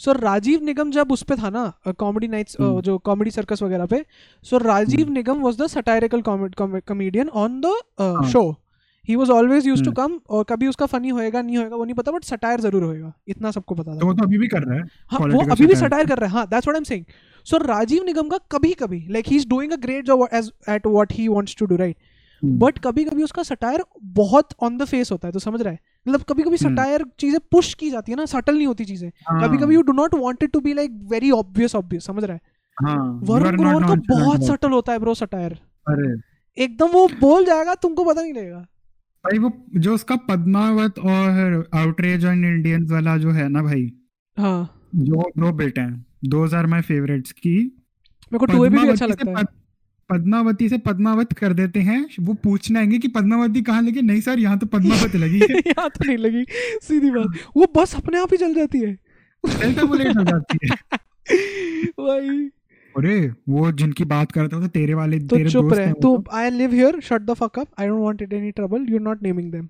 [0.00, 3.86] सो राजीव निगम जब उस पे था ना कॉमेडी नाइट्स हम्म। जो कॉमेडी सर्कस वगैरह
[3.86, 4.04] पे
[4.42, 5.10] so Rajeev.
[5.10, 7.66] Nigam was the satirical comedian on the
[8.00, 8.61] हाँ। Show
[9.08, 9.92] he was always used to.
[9.92, 13.12] Come और कभी उसका फनी होएगा नहीं होएगा वो नहीं पता बट सटायर ज़रूर होएगा।
[13.28, 15.66] इतना सबको पता था। तो वो तो अभी भी कर रहा है हाँ वो अभी
[15.66, 17.04] भी सटायर कर रहा है। हाँ that's what I am saying
[17.46, 20.86] so Rajeev Nigam का कभी कभी like he is doing a great job as at
[20.86, 21.96] what he wants to do right.
[22.42, 23.82] But कभी कभी उसका सटायर
[24.14, 25.78] बहुत ऑन द फेस होता है तो समझ रहा है?
[26.06, 29.58] मतलब कभी कभी। सटायर चीज़ें पुश की जाती है ना सटल नहीं होती चीज़ें। कभी
[29.58, 32.40] कभी you do not want it to be like very obvious obvious समझ रहा है?
[32.78, 35.52] हाँ वरुण ग्रोवर का बहुत सटल होता है ब्रो सटायर
[35.86, 36.14] अरे।
[36.56, 38.64] एकदम वो बोल जाएगा तुमको पता नहीं लगेगा।
[39.24, 43.92] भाई वो जो उसका पद्मावत और आउटरेज ऑन इंडियंस वाला जो है ना भाई
[44.38, 47.58] हाँ। जो दो बेटे हैं। दोज आर माय फेवरेट्स की।
[48.32, 49.44] मेरे को टू भी, अच्छा लगता है।
[50.10, 54.02] पद्मावती से पद्मावत कर देते हैं। वो पूछने आएँगे कि पद्मावती कहाँ लगी?
[54.02, 56.44] नहीं सर यहाँ तो पद्मावत लगी है। यहाँ तो नहीं लगी।
[56.82, 58.98] सीधी बात। वो बस अपने आप ही चल जाती है।
[59.46, 60.76] सेल्टा बुलेट हो जाती है।
[61.86, 62.50] भाई
[62.96, 63.16] अरे
[63.48, 66.72] वो जिनकी बात करते हो तो तेरे वाले तो तेरे चुप रहे तू। I live
[66.72, 69.50] here shut the fuck up I don't want it any trouble you are not naming
[69.52, 69.68] them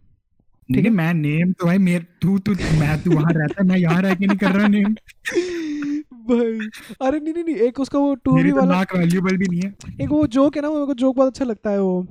[0.68, 4.14] नहीं मैं नेम तो भाई मेरे तू तू मैं तू वहाँ रहता मैं यहाँ रह
[4.14, 4.94] के नहीं कर रहा नेम
[6.28, 6.68] भाई
[7.06, 10.04] अरे नहीं नहीं नहीं एक उसका वो टू तो वाला नाक वैल्यूबल भी नहीं है।
[10.04, 12.06] एक वो जोक है ना वो मेरे को जोक बहुत अच्छा लगता है वो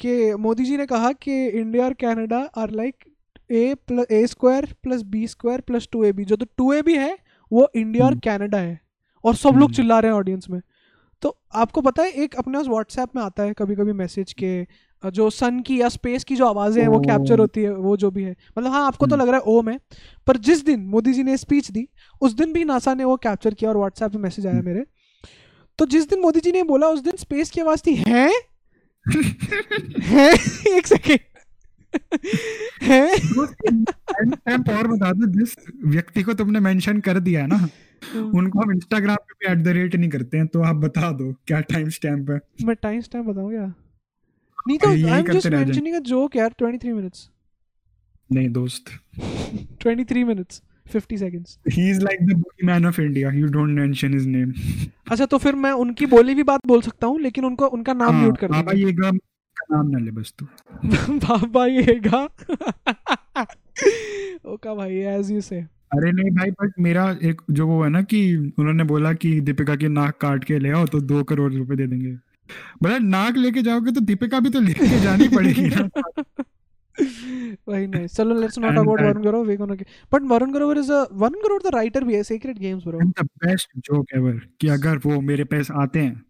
[0.00, 3.04] कि मोदी जी ने कहा कि इंडिया और Canada are like
[3.50, 6.82] A plus A square plus B square plus two A B जो तो टू ए
[6.82, 7.16] बी है
[7.50, 8.80] वो इंडिया और हम्म। कनाडा है।
[9.24, 10.60] और सब लोग हम्म। चिल्ला रहे हैं ऑडियंस में।
[11.22, 14.66] तो आपको पता है एक अपने पास व्हाट्सएप में आता है कभी कभी मैसेज के
[15.10, 18.10] जो सन की या स्पेस की जो आवाज़ें हैं वो कैप्चर होती है वो जो
[18.10, 19.80] भी है। मतलब हाँ आपको तो हम्म। लग रहा है ओम है
[20.26, 21.88] पर जिस दिन मोदी जी ने स्पीच दी
[22.20, 24.84] उस दिन भी नासा ने वो कैप्चर किया और व्हाट्सएप पे मैसेज आया हम्म। मेरे।
[25.78, 28.30] तो जिस दिन मोदी जी ने बोला उस दिन स्पेस की आवाज़ थी हैं?
[30.76, 31.20] एक सेकेंड
[32.82, 33.12] हैं?
[34.78, 35.54] और बता दो जिस
[35.84, 37.68] व्यक्ति को तुमने मेंशन कर दिया है ना
[38.14, 41.34] उनको हम इंस्टाग्राम पे भी एट द रेट नहीं करते हैं तो आप बता दो
[41.46, 43.74] क्या टाइम स्टैम्प है। मैं टाइम स्टैम्प बताऊँ क्या?
[44.68, 47.30] नहीं तो I am just mentioning a joke यार 23 मिनट्स
[48.30, 48.90] नहीं दोस्त।
[49.84, 54.26] 23 minutes 50 seconds he is like the man of India you don't mention his
[54.26, 54.52] name
[55.10, 58.14] अच्छा तो फिर मैं उनकी बोली भी बात बोल सकता हूँ लेकिन उनको उनका नाम
[58.14, 59.10] हाँ, म्यूट कर बाबा दूँगा ये का
[59.72, 60.46] नाम ना ले बस तू।
[61.18, 62.24] बाबा येगा।
[64.46, 68.02] ओका भाई एज यू से अरे नहीं भाई बट मेरा एक जो वो है ना
[68.02, 71.76] कि उन्होंने बोला कि दीपिका की नाक काट के ले आओ तो दो करोड़ रुपए
[71.76, 72.12] दे देंगे
[72.82, 75.88] बोला नाक लेके जाओगे तो दीपिका भी तो लेके जानी पड़ेगी ना
[77.68, 78.14] Very nice.
[78.14, 79.46] चलो let's not And about Varun Gaurav.
[79.46, 79.88] We're gonna get...
[80.10, 83.00] But Varun Gaurav is a Varun Gaurav the writer भी है Sacred Games bro.
[83.00, 86.24] The best joke ever कि अगर वो मेरे पास आते हैं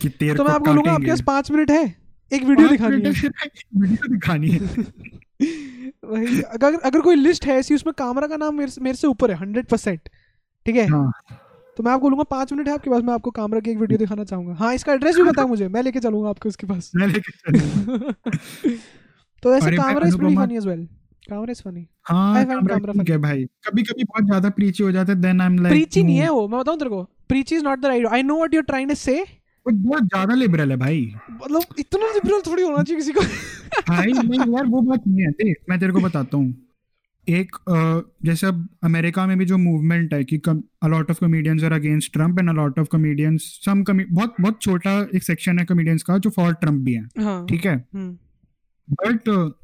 [0.00, 1.84] कि तेरे तो मैं आपको बोलूँगा आपके पास पाँच मिनट है
[2.32, 3.10] एक वीडियो दिखानी है,
[3.76, 4.58] वीडियो दिखानी है
[6.06, 9.06] वही अगर अगर कोई लिस्ट है ऐसी उसमें कामरा का नाम मेरे से, मेरे से
[9.06, 10.08] ऊपर है हंड्रेड परसेंट
[10.66, 10.86] ठीक है?
[10.88, 11.12] हाँ।
[11.76, 13.98] तो मैं आपको बोलूँगा पाँच मिनट है आपके पास मैं आपको कामरा की एक वीडियो
[13.98, 17.06] दिखाना चाहूँगा। हाँ इसका एड्रेस भी बताओ मुझे मैं लेके चलूँगा आपको उसके पास। मैं
[17.06, 17.32] लेके
[19.42, 20.86] तो ऐसे Kamra is pretty funny as well
[21.22, 24.82] Kamra is funny हाँ I find कैमरा ठीक है भाई। कभी कभी बहुत ज़्यादा प्रीची
[24.82, 27.02] हो जाता है then I am like preachy नहीं है वो मैं बताऊँ तेरे को।
[27.28, 29.24] Preachy is not the right I know what you are trying to say
[29.68, 31.00] बहुत ज़्यादा लिबरल है भाई।
[31.32, 33.20] मतलब इतना लिबरल थोड़ी होना चाहिए किसी को।
[33.88, 36.54] भाई नहीं यार वो बात नहीं है। देख मैं तेरे को बताता हूँ।
[37.26, 37.56] एक
[38.24, 42.38] जैसे अब अमेरिका में भी जो मूवमेंट है कि a lot of comedians are against Trump
[42.38, 46.52] and a lot of comedians some बहुत बहुत छोटा एक सेक्शन है कॉमेडियंस का जो फॉर
[46.54, 47.74] ट्रंप भी है। हाँ। ठीक है?
[47.94, 48.16] हम्म,
[48.88, 49.54] बट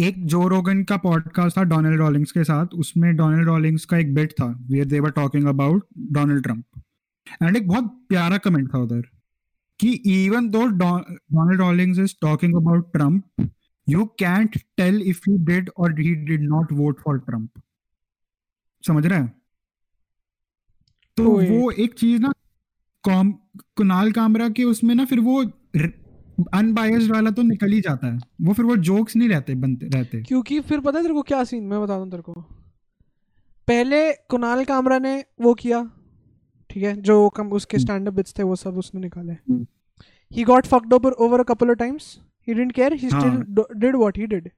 [0.00, 4.14] एक जो रोगन का पॉडकास्ट था डोनाल्ड रॉलिंग्स के साथ। उसमें डोनाल्ड रॉलिंग्स का एक
[4.14, 6.64] बिट था where they were talking about Donald Trump
[7.42, 9.02] and एक बहुत प्यारा कमेंट था उधर।
[9.80, 9.92] कि
[10.26, 13.50] even though Donald Rollings is talking about Trump
[13.88, 17.50] you can't tell if he did or he did not vote for Trump
[18.84, 19.32] समझ रहे हैं?
[21.16, 22.32] तो वो एक चीज़ ना
[23.04, 23.32] कॉम
[23.76, 25.42] कुणाल कामरा के उसमें ना फिर वो
[26.54, 30.22] अनबायस्ड वाला तो निकल ही जाता है। वो फिर वो जोक्स नहीं रहते बनते रहते।
[30.22, 32.32] क्योंकि फिर पता है तेरे को क्या सीन मैं बता दूँ तेरे को।
[33.68, 35.78] पहले कुणाल कामरा ने वो किया
[36.76, 39.32] ठीक है जो कम उसके। स्टैंड अप बिट्स थे वो सब उसने निकाले।
[40.30, 42.08] He got fucked over over a couple of times
[42.48, 43.08] he didn't care he.
[43.10, 43.42] Still
[43.80, 44.48] did what he did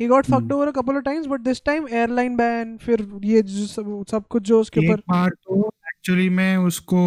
[0.00, 0.52] he got fucked.
[0.52, 4.42] Over a couple of times but this time airline ban फिर ये सब सब कुछ
[4.42, 7.00] जो उसके एक ऊपर बार तो एक्चुअली में उसको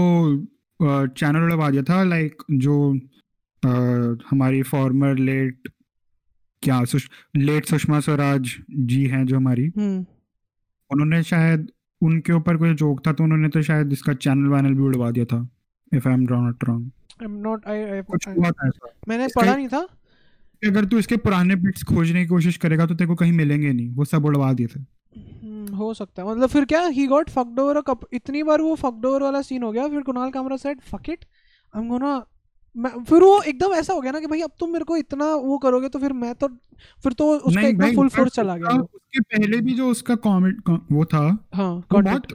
[0.80, 2.92] चैनल उड़वा दिया था लाइक जो
[4.30, 5.68] हमारी फॉर्मर लेट
[6.64, 10.06] क्या सुष, लेट सुषमा स्वराज जी हैं जो हमारी हम्म
[10.92, 14.84] उन्होंने शायद उनके ऊपर कोई जोक था तो उन्होंने तो शायद इसका चैनल वैनल भी
[14.84, 15.48] उड़वा दिया था
[15.92, 19.56] if I am not wrong I am not I कुछ हुआ था ऐसा। मैंने पढ़ा
[19.56, 19.88] नहीं था।
[20.64, 23.90] अगर तू इसके पुराने बिट्स खोजने की कोशिश करेगा तो तेरे को कहीं मिलेंगे नहीं
[23.90, 27.60] वो सब उड़वा दिए थे। हम्म, हो सकता है। मतलब फिर क्या ही गॉट फक्ड
[27.60, 27.82] ओवर
[28.14, 31.26] इतनी बार वो फक्ड ओवर वाला सीन हो गया फिर Kunal Kamra said fuck it
[31.74, 32.16] I am gonna
[32.78, 35.58] फिर वो एकदम ऐसा हो गया ना कि भाई अब तुम मेरे को इतना वो
[35.58, 36.48] करोगे तो फिर मैं तो
[37.04, 41.06] फिर तो उसका एकदम फुल फोर्स चला गया। उसके पहले भी जो उसका कॉमेंट वो
[41.06, 42.28] था हाँ वो बहुत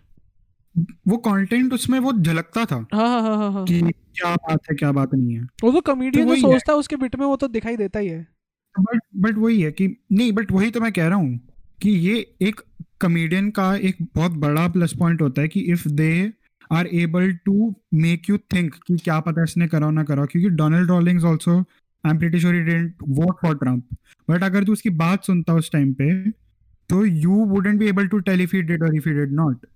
[1.09, 4.77] वो कंटेंट उसमें वो झलकता था हाँ हाँ हाँ हाँ हाँ। कि क्या बात है
[4.77, 7.49] क्या बात नहीं है। वो तो कॉमेडियन जो सोचता है उसके बिट में वो तो
[7.49, 8.27] दिखाई देता ही है।
[8.75, 11.41] बट बट वही है कि नहीं बट वही तो मैं कह रहा हूँ
[11.83, 12.61] कि ये एक
[13.03, 16.33] कॉमेडियन का एक बहुत बड़ा प्लस पॉइंट होता है कि if they
[16.73, 20.91] are able to make you think कि क्या पता इसने करा ना करा क्योंकि Donald
[20.91, 23.97] Rollings also I am pretty sure didn't vote for Trump
[24.31, 26.13] but अगर तू उसकी बात सुनता उस टाइम पे
[26.91, 29.67] तो you wouldn't be able to tell if he did or if he did not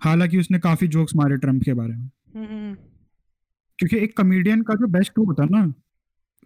[0.00, 2.74] हालाँकि उसने काफ़ी जोक्स मारे ट्रंप के बारे में। हम्म,
[3.78, 5.72] क्योंकि एक कॉमेडियन का जो बेस्ट होता है ना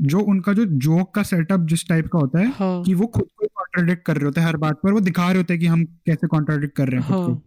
[0.00, 3.28] जो उनका जो जोक का सेटअप जिस टाइप का होता है हाँ। कि वो खुद
[3.36, 5.66] को कॉन्ट्राडिक्ट कर रहे होते हैं हर बात पर वो दिखा रहे होते हैं कि
[5.66, 7.42] हम कैसे कॉन्ट्राडिक्ट कर रहे हैं खुद हाँ। को।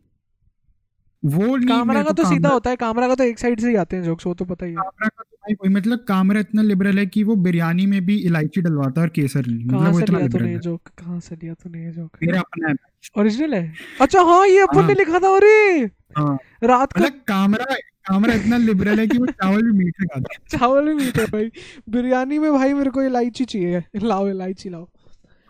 [1.23, 3.95] वो कामरा का तो सीधा होता है कामरा का तो एक साइड से ही आते
[3.95, 6.62] हैं जोक्स वो तो पता ही है। कामरा का तो भाई कोई मतलब कामरा इतना
[6.62, 9.99] लिबरल है कि वो बिरयानी में भी इलायची डलवाता है और केसर नहीं मतलब वो
[9.99, 12.75] इतना लिबरल है। जोक कहाँ से लिया तूने ये जोक मेरा अपना है।
[13.17, 13.73] ओरिजिनल है?
[14.01, 15.89] अच्छा हाँ ये अपन ने हाँ। लिखा था अरे!
[16.17, 20.34] हाँ। रात को मतलब कामरा कामरा इतना लिबरल है कि वो चावल भी मीठे खाता
[20.34, 21.51] है। चावल भी मीठे भाई।
[21.89, 24.88] बिरयानी में भाई मेरे को इलायची चाहिए। लाओ इलायची लाओ।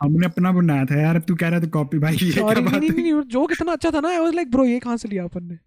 [0.01, 2.89] हमने अपना बनाया था यार तू कह रहा था कॉपी भाई ये क्या बात नहीं
[2.89, 5.43] नहीं जोक इतना अच्छा था ना आई वाज लाइक ब्रो ये कहाँ से लिया अपन
[5.43, 5.57] ने?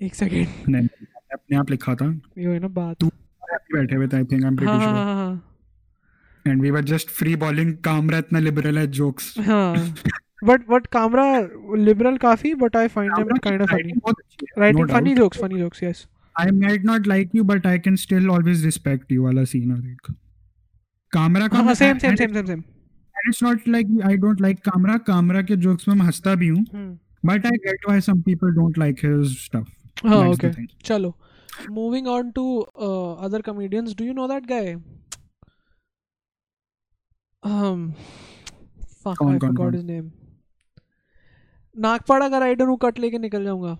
[0.00, 0.88] एक सेकंड नहीं,
[1.32, 2.06] अपने आप लिखा था।
[2.38, 3.06] ये है ना बात। तू
[3.74, 5.54] बैठे हुए थे आई थिंक आई एम हाँ प्रीटी हाँ श्योर हाँ हाँ
[6.46, 9.94] and we were just free bowling Kamra इतना लिबरल है जोक्स हाँ
[10.44, 11.24] बट बट कामरा
[11.76, 14.12] लिबरल काफ़ी but I find him kind of funny है
[14.58, 18.26] writing funny jokes funny jokes yes I might not like you, but I can still
[18.32, 19.20] always respect you.
[19.20, 20.12] वाला scene है एक.
[21.12, 22.62] कामरा का हाँ same same same same same
[23.28, 26.64] it's not like I don't like Kamra Kamra के jokes में मैं हंसता भी हूँ
[27.26, 29.66] but I get why some people don't like his stuff.
[30.06, 30.66] हाँ That's thing.
[30.84, 31.18] चलो.
[31.70, 34.74] Moving on to other comedians do you know that guy
[37.46, 37.88] um
[39.04, 39.74] fuck कौन, I कौन, forgot कौन?
[39.74, 40.10] his name.
[41.78, 43.78] नागपाड़ा का राइडर हूँ कट लेके निकल जाऊँगा।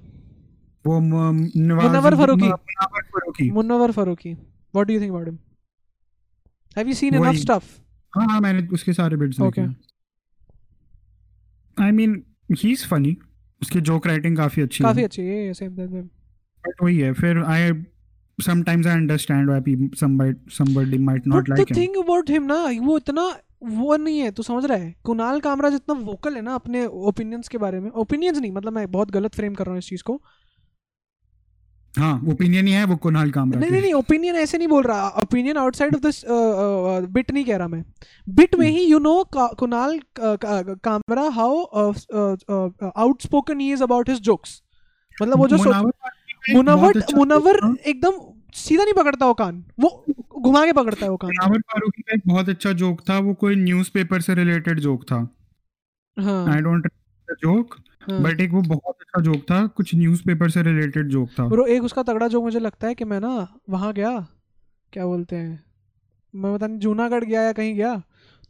[0.86, 3.50] वो म- Nawaz Munawar Faruqui.
[3.50, 4.32] Munawar Faruqui.
[4.34, 5.38] What do you think about him
[6.76, 7.38] have you seen enough वही।
[8.16, 9.40] हाँ हाँ मैंने उसके सारे बिट्स.
[9.40, 9.66] देखे
[11.76, 13.16] I mean he is funny
[13.62, 17.72] उसकी जोक राइटिंग काफ़ी अच्छी काफ़ी अच्छी है सेम सेम बट वही है फिर I
[18.38, 21.76] sometimes I understand why people somebody somebody might not but the like him.
[21.76, 24.94] Thing about him ना वो इतना वो नहीं है तू समझ रहा है?
[25.04, 28.90] कुणाल कामरा जितना वोकल है ना अपने ओपिनियंस के बारे में। ओपिनियंस नहीं मतलब मैं
[28.90, 30.22] बहुत गलत फ्रेम कर रहा हूँ इस चीज़ को।
[31.96, 35.08] हाँ ओपिनियन ही है वो कुणाल कामरा नहीं नहीं नहीं ओपिनियन ऐसे नहीं बोल रहा।
[35.20, 36.20] Opinion outside of this
[37.12, 37.82] bit नहीं कह रहा मैं।
[38.26, 41.62] बिट में ही you know Kunal Kamra how
[42.96, 44.62] outspoken he is about his jokes
[45.16, 45.92] मतलब वो जो मुनावर
[46.54, 47.16] मुनवर अच्छा
[47.58, 48.18] था। एकदम
[48.56, 50.04] सीधा नहीं पकड़ता वो कान। वो
[50.38, 53.34] घुमा के पकड़ता है वो कान। मुनावर फारूकी का एक बहुत अच्छा जोक था वो
[53.40, 55.18] कोई न्यूज़पेपर से रिलेटेड जोक था।
[56.16, 56.86] हाँ। आई डोंट
[57.28, 61.46] जोक हाँ। बट एक वो बहुत अच्छा जोक था कुछ न्यूज़पेपर से रिलेटेड जोक था।
[61.48, 63.32] ब्रो एक उसका तगड़ा जो मुझे लगता है कि मैं ना
[63.70, 64.26] वहाँ गया
[64.92, 65.64] क्या बोलते हैं
[66.34, 68.02] मैं पता नहीं जूनागढ़ गया या कहीं गया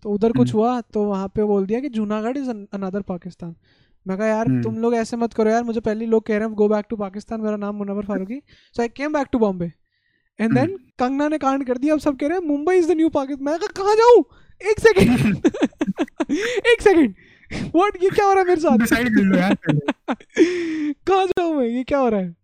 [0.03, 3.55] तो उधर कुछ हम्म। हुआ तो वहाँ पे बोल दिया कि जूनागढ़ इज़ अनदर पाकिस्तान
[4.07, 6.47] मैं कहा यार हम्म। तुम लोग ऐसे मत करो यार मुझे पहले लोग कह रहे
[6.47, 8.41] हैं गो बैक टू पाकिस्तान मेरा नाम Munawar Faruqui.
[8.77, 9.73] So I came back to Bombay
[10.39, 10.77] and then hmm.
[10.99, 13.45] Kangana ने कांड कर दिया अब सब कह रहे हैं Mumbai is the new Pakistan
[13.45, 14.25] मैं कहा कहाँ जाऊँ?
[14.61, 15.37] एक सेकंड
[16.73, 17.15] एक सेकंड
[17.53, 18.79] व्हाट ये क्या हो रहा है मेरे साथ?
[18.79, 19.55] डिसाइड कर लो यार।
[21.07, 21.67] कहाँ जाऊँ मैं?
[21.67, 22.35] ये क्या हो रहा है?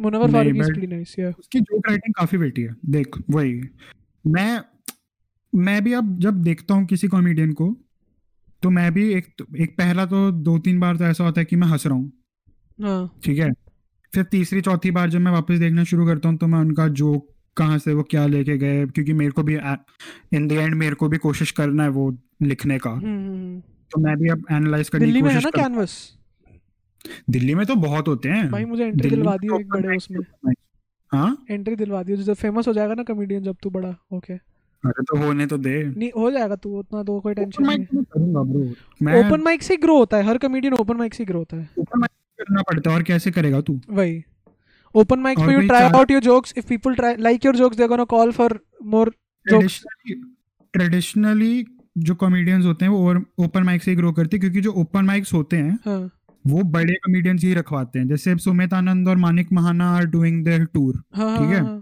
[0.00, 3.60] मुनवर नहीं, फारूकी इज़ प्रीटी नाइस या उसकी जोक राइटिंग काफ़ी बेटी है। देख वही।
[4.24, 4.60] मैं
[5.52, 7.74] मैं भी अब जब देखता हूँ किसी कॉमेडियन को
[8.62, 9.26] तो मैं भी एक
[9.60, 12.12] एक पहला तो दो तीन बार तो ऐसा होता है कि मैं हंस रहा हूँ।
[12.78, 13.52] हाँ। ठीक है?
[14.12, 17.28] फिर तीसरी चौथी बार जब मैं वापस देखना शुरू करता हूँ तो मैं उनका जोक
[17.56, 19.54] कहाँ से वो क्या लेके गए क्योंकि मेरे को भी
[20.34, 22.10] इन द एंड मेरे को भी कोशिश करना है वो
[22.42, 25.44] लिखने का। हम्म, हम्म, तो मैं भी अब एनालाइज करने की दिल्ली में है कोशिश
[25.44, 26.18] ना करता कैनवस
[27.30, 30.20] दिल्ली में तो बहुत होते हैं। भाई मुझे एंट्री दिलवा दियो तो एक बड़े उसमें।
[31.12, 35.02] हाँ। एंट्री दिलवा दियो जब फ़ेमस हो जाएगा ना कमेडियन जब तू बड़ा ओके अरे
[35.02, 38.42] तो होने तो दे। नहीं हो जाएगा तू उतना तो कोई टेंशन नहीं मैं करूँगा
[38.42, 41.56] ब्रो मैं ओपन माइक से ग्रो होता है हर कमेडियन ओपन माइक से ग्रो होता
[41.56, 43.80] है। ओपन माइक करना पड़ता है और कैसे करेगा तू?
[43.90, 44.22] वही।
[44.94, 47.82] ओपन माइक पे you try out your jokes if people try like your jokes they
[47.82, 48.60] are gonna call for
[51.98, 55.04] जो कॉमेडियंस होते हैं वो ओपन माइक से ही ग्रो करते हैं क्योंकि जो ओपन
[55.04, 55.98] माइक्स होते हैं हाँ।
[56.44, 60.64] वो बड़े कॉमेडियंस ही रखवाते हैं। जैसे सुमित आनंद और Manik Mahana are doing their
[60.64, 61.64] tour हाँ ठीक है?
[61.64, 61.78] हाँ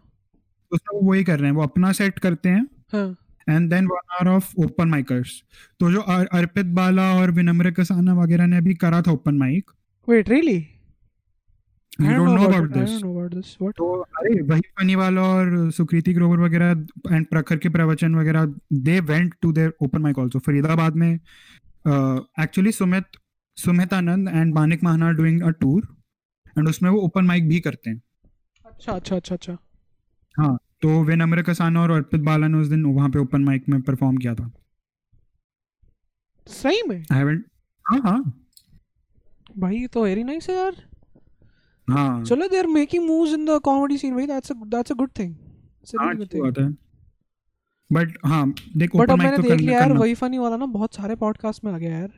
[0.73, 3.17] तो उसमें वो वही कर रहे हैं वो अपना सेट करते हैं हाँ।
[3.49, 5.43] And then one are of open mikers
[5.81, 9.71] तो जो अर्पित बाला और विनम्र कसाना वगैरह ने अभी करा था open mic
[10.09, 10.59] wait really
[11.99, 12.71] I don't don't know know about about.
[12.71, 13.51] I don't know about this.
[13.61, 13.75] What?
[13.77, 18.45] तो अरे वही फनी वाला और सुकृति ग्रोवर वगैरह एंड प्रखर के प्रवचन वगैरह
[18.89, 23.05] they went to their open mic also Faridabad में actually Sumit
[23.57, 25.87] Sumit Anand and Manik Mahana doing a tour
[26.59, 28.03] and उसमें वो ओपन माइक भी करते हैं।
[28.67, 29.57] अच्छा अच्छा अच्छा अच्छा।
[30.35, 33.81] हाँ तो विनम्र कसाना और अर्पित बाला ने उस दिन वहाँ पे ओपन माइक में
[33.83, 34.51] परफॉर्म किया था।
[36.47, 36.97] सही में?
[36.97, 37.45] आई हैवंट
[37.85, 38.21] हाँ हाँ।
[39.59, 40.75] भाई तो वेरी नाइस है यार।
[41.89, 44.95] हाँ। चलो they are making moves in the comedy scene भाई that's a that's a
[44.95, 46.69] good thing good अच्छी थिंग बात है।
[47.91, 48.47] बट हाँ
[48.77, 51.65] देख बट अब मैंने तो देख लिया यार वही फनी वाला ना बहुत सारे पॉडकास्ट
[51.65, 52.13] में आ गया यार।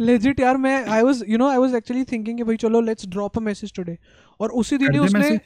[0.00, 3.08] लेजिट यार मैं I was you know I was actually thinking कि भाई चलो let's
[3.08, 3.96] drop a message today
[4.40, 5.38] और उसी दिन ही उसने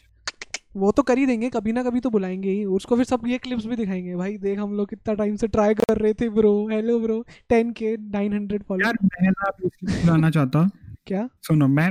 [0.76, 3.38] वो तो कर ही देंगे कभी ना कभी तो बुलाएँगे ही। उसको फिर सब ये
[3.38, 6.52] क्लिप्स भी दिखाएँगे। भाई देख हम लोग कितना टाइम से ट्राई कर रहे थे bro
[6.68, 7.18] hello bro
[7.52, 10.68] 10k 900 follow यार मैं ना बुलाना चाहता।
[11.06, 11.28] क्या?
[11.42, 11.90] सुनो मैं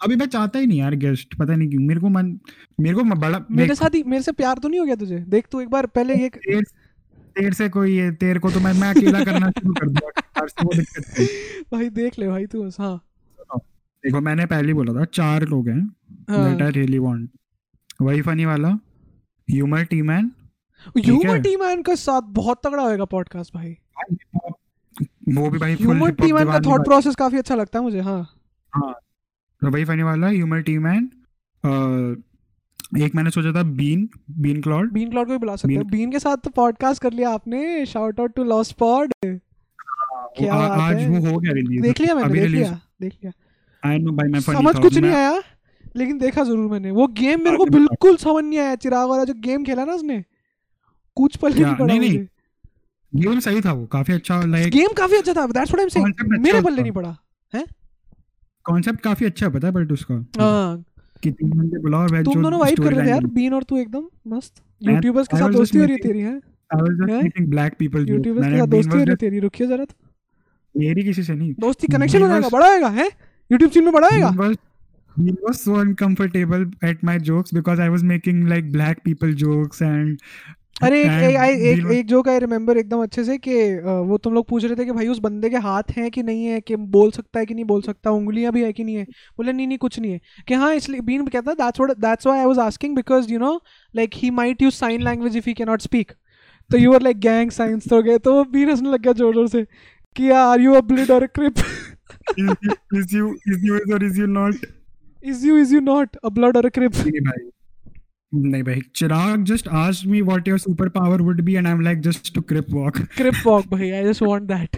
[0.00, 2.38] अभी मैं चाहता ही नहीं यार गेस्ट पता नहीं क्यों। मेरे को मन
[2.80, 5.18] मेरे को बड़ा मेरे साथ ही मेरे से प्यार तो नहीं हो गया तुझे?
[5.18, 6.62] देख तू एक बार पहले ये तेर,
[7.36, 10.10] तेर से कोई है तेरे को तो मैं मैं अकेला करना शुरू कर दूँगा।
[11.18, 11.26] है।
[11.72, 12.96] भाई देख ले भाई तू हाँ।
[14.04, 15.86] देखो मैंने पहले ही बोला था चार लोग हैं
[16.30, 17.30] दैट आई रियली वांट
[18.02, 18.68] वही फनी वाला
[19.48, 20.30] ह्यूमर टी मैन
[20.98, 23.76] ह्यूमर है। टी मैन का साथ बहुत तगड़ा होएगा पॉडकास्ट भाई।
[25.28, 28.22] वो भी भाई ह्यूमर टी मैन का थॉट प्रोसेस काफ़ी अच्छा लगता है मुझे हाँ।
[28.72, 29.03] हाँ तो
[29.68, 31.10] वही फनी वाला ह्यूमर टी मैन
[32.98, 35.92] एक मैंने सोचा था Bean Bean Claude Bean Cloud को भी बुला सकते हैं। बीन-
[35.92, 40.80] बीन के साथ तो पॉडकास्ट कर लिया आपने। Shout out to lost pod क्या बात
[40.80, 41.08] आज है?
[41.08, 43.32] वो हो गया रिलीज़ देख लिया मैंने देख लिया देख लिया।
[43.90, 45.42] आई नो भाई मैं समझ कुछ नहीं आया
[45.96, 49.34] लेकिन देखा ज़रूर मैंने। वो गेम मेरे को बिल्कुल समझ नहीं आया। चिराग वाला जो
[49.36, 50.24] गेम खेला ना उसने
[51.14, 52.26] कुछ पल नहीं पड़ा नहीं, नहीं।
[53.14, 55.88] गेम सही था वो काफ़ी अच्छा लाइक गेम काफ़ी अच्छा था that's what I am
[55.88, 57.16] saying मेरे पल्ले नहीं पड़ा
[58.64, 60.84] कॉन्सेप्ट काफ़ी अच्छा पता है बट उसका। हाँ।
[61.22, 63.76] कि तीन बंदे बुलाओ और तुम दोनों वाइब कर रहे थे यार बीन और तू
[63.76, 66.34] एकदम मस्त। यूट्यूबर्स के साथ दोस्ती हो रही तेरी है?
[66.34, 67.22] I was just?
[67.22, 69.86] Meeting black people YouTubers के साथ दोस्ती हो रही वाज तेरी रुकिए जरा।
[70.74, 73.10] मेरी किसी से नहीं। दोस्ती कनेक्शन हो जाएगा बड़ा होएगा हैं?
[73.52, 74.54] यूट्यूब सीन में बड़ा होएगा
[75.16, 79.82] Bean was so uncomfortable at my jokes because I was making like black people jokes
[79.88, 80.24] and
[80.82, 83.54] अरे एक And एक एक एक जोक आई रिमेम्बर एकदम अच्छे से कि
[84.08, 86.44] वो तुम लोग पूछ रहे थे कि भाई उस बंदे के हाथ हैं कि नहीं
[86.44, 89.04] है कि बोल सकता है कि नहीं बोल सकता उंगलियाँ भी है कि नहीं है?
[89.36, 92.26] बोले नहीं नहीं कुछ नहीं है। कि हाँ इसलिए बीन कहता है that's what that's
[92.26, 93.54] why I was asking because you know
[93.94, 96.12] like he might use sign language if he can not speak
[96.70, 99.48] तो you are like gang signs तो गए। तो बीन हंसने लग गया ज़ोर ज़ोर
[99.48, 99.64] से
[100.16, 101.54] कि are you a blood or crip
[102.38, 104.64] you is you or is you not?
[105.24, 106.92] Is you is you not a blood or crip
[108.34, 111.82] नहीं भाई नहीं भाई Chirag just asked me what your superpower would be and I'm
[111.88, 113.00] like just to crip walk.
[113.16, 114.76] Crip walk भाई I just want that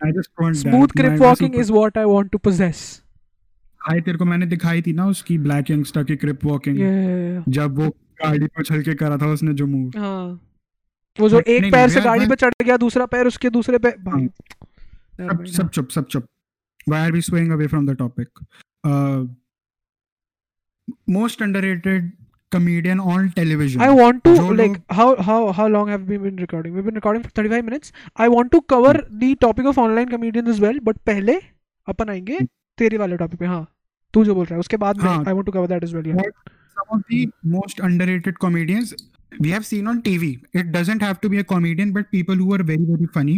[0.00, 2.82] I just want smooth that crip walking is what I want to possess
[3.80, 6.78] भाई तेरे को मैंने दिखाई थी ना उसकी black youngster की क्रिप वॉकिंग
[7.48, 7.88] जब वो
[8.22, 10.40] गाड़ी पे उछल के करा था उसने जो मूव हाँ।
[11.18, 13.88] वो जो एक पैर से गाड़ी मैं- पे चढ़ गया दूसरा पैर उसके दूसरे पे
[14.08, 14.26] हाँ।
[15.20, 16.26] सब सब चुप सब चुप।
[16.90, 18.28] Why are we swaying away from the topic?
[18.84, 19.24] Uh
[21.08, 22.12] most underrated
[22.51, 26.17] comedian on television I want to जो like लोग- how how how long have we
[26.17, 26.73] been recording?
[26.73, 27.93] We've been recording for 35 minutes.
[28.25, 28.93] I want to cover
[29.23, 31.37] the topic of online comedians as well, but पहले
[31.87, 32.39] अपन आएंगे
[32.77, 33.63] तेरे वाले topic पे हाँ
[34.13, 36.07] तू जो बोल रहा है उसके बाद हाँ। I want to cover that as well.
[36.07, 36.15] Yeah.
[36.15, 37.21] What some of the
[37.57, 38.93] most underrated comedians
[39.39, 40.29] we have seen on TV.
[40.61, 43.37] It doesn't have to be a comedian, but people who are very very funny.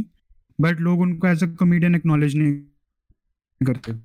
[0.60, 3.96] But लोग उनको as a comedian acknowledge नहीं करते.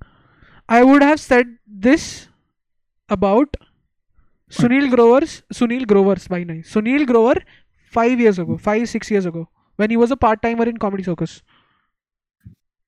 [0.68, 2.29] I would have said this
[3.09, 3.57] about
[4.51, 6.65] Sunil Grover's Sunil Grover's by night.
[6.65, 7.41] Sunil Grover
[7.91, 11.03] five years ago, five six years ago, when he was a part timer in Comedy
[11.03, 11.41] Circus.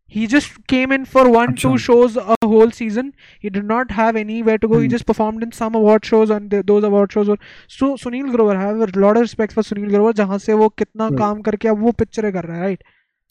[0.10, 1.62] He just came in for one Achha.
[1.62, 3.14] two shows a whole season.
[3.42, 4.78] He did not have anywhere to go.
[4.80, 4.92] He Hmm.
[4.92, 8.56] just performed in some award shows and th- those award shows were so Sunil Grover.
[8.56, 10.14] I have a lot of respect for Sunil Grover.
[10.22, 11.18] जहाँ से वो कितना Right.
[11.24, 12.84] काम करके अब वो पिक्चरें कर रहा है right?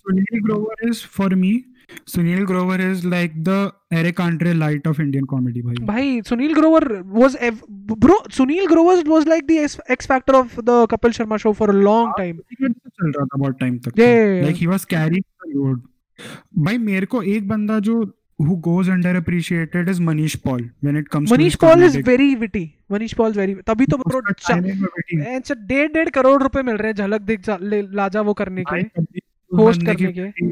[0.04, 1.54] Sunil Grover is for me.
[2.06, 7.02] Sunil Grover is like the array country light of Indian comedy भाई भाई Sunil Grover
[7.06, 7.36] was
[7.72, 11.78] bro Sunil Grover was like the X factor of the Kapil Sharma show for a
[11.80, 15.82] long time चल रहा था बहुत time तक like he was carry load
[16.58, 18.02] भाई मेरे को एक बंदा जो
[18.40, 22.70] who goes under appreciated is Manish Paul when it comes Manish Paul is very witty
[22.92, 27.48] Manish Paul very तभी तो ब्रो डेढ़ डेढ़ करोड़ रुपए मिल रहे हैं झलक देख
[27.94, 28.82] लाजा वो करने के
[29.50, 30.50] बंदे करने के।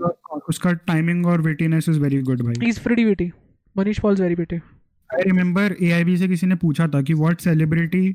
[0.48, 3.30] उसका टाइमिंग और विटीनेस इज़ वेरी गुड भाई। Is pretty witty
[3.76, 8.08] Manish Paul very witty I remember AIB से किसी ने पूछा था कि what celebrity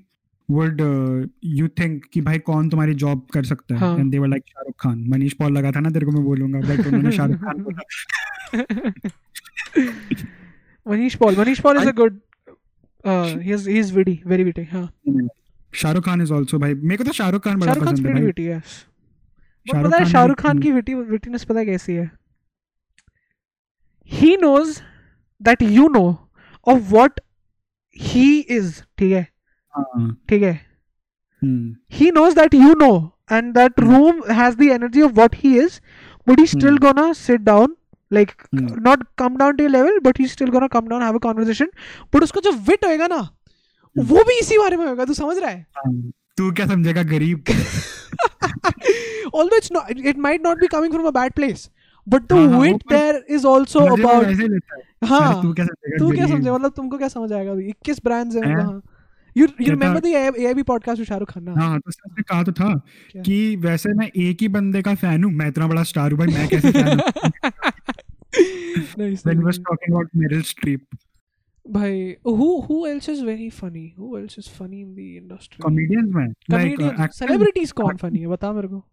[0.50, 0.82] would
[1.46, 4.76] you think कि भाई कौन तुम्हारी जॉब कर सकता है। And they were like Shahrukh
[4.80, 7.82] Khan Manish Paul लगा था ना तेरे को मैं बोलूँगा बट उन्होंने शाहरुख खान बोला।
[10.86, 12.20] Manish Paul Manish Paul is a good
[13.06, 14.90] he is he is witty very witty हाँ।
[15.74, 18.26] शाहरुख खान इज़ आल्सो भाई मेरे को तो शाहरुख खान बड़ा पसंद है प्रीटी भाई।
[18.26, 18.89] विटी यस शाहरुख
[19.68, 22.10] पता है शाहरुख खान की विटीनेस पता कैसी है?
[24.12, 24.80] He knows
[25.42, 26.04] that you know
[26.68, 27.20] of what
[27.98, 29.28] he is ठीक है?
[29.74, 30.54] हाँ। ठीक है?
[31.92, 32.92] He knows that you know
[33.32, 35.80] and that room has the energy of what he is
[36.28, 37.76] but he still gonna sit down
[38.12, 41.70] like not come down to level but he still gonna come down have a conversation
[42.16, 45.38] but उसका जो विट होगा ना हम्म। वो भी इसी बारे में होगा तू समझ
[45.38, 45.94] रहा है। हाँ।
[46.38, 47.44] तू क्या समझेगा गरीब?
[49.34, 51.64] although it's not it, might not be coming from a bad place
[52.08, 54.48] but the हाँ, हाँ, वो wit पर- there is also about है
[55.10, 56.28] हाँ तू क्या तू?
[56.28, 58.56] समझे मतलब तुमको क्या समझ आएगा अभी 21 ब्रांड्स हैं हैं?
[58.56, 58.82] मतलब हाँ
[59.38, 62.52] you कहता- remember the AIB podcast with Shahrukh Khan ना हाँ तो उसने कहा तो
[62.52, 62.74] था
[63.12, 63.22] क्या?
[63.22, 66.28] कि वैसे मैं एक ही बंदे का फ़ैन हूँ मैं इतना बड़ा स्टार हूँ भाई
[66.38, 67.52] मैं कैसे फ़ैन हूँ
[68.40, 69.60] he was nice.
[69.70, 70.82] talking about Meryl Streep
[71.72, 73.86] भाई who who else is very funny?
[73.98, 75.62] Who else is funny in the industry?
[75.66, 78.28] Comedians में like uh, celebrities कौन funny है?
[78.28, 78.84] बता मेरे को।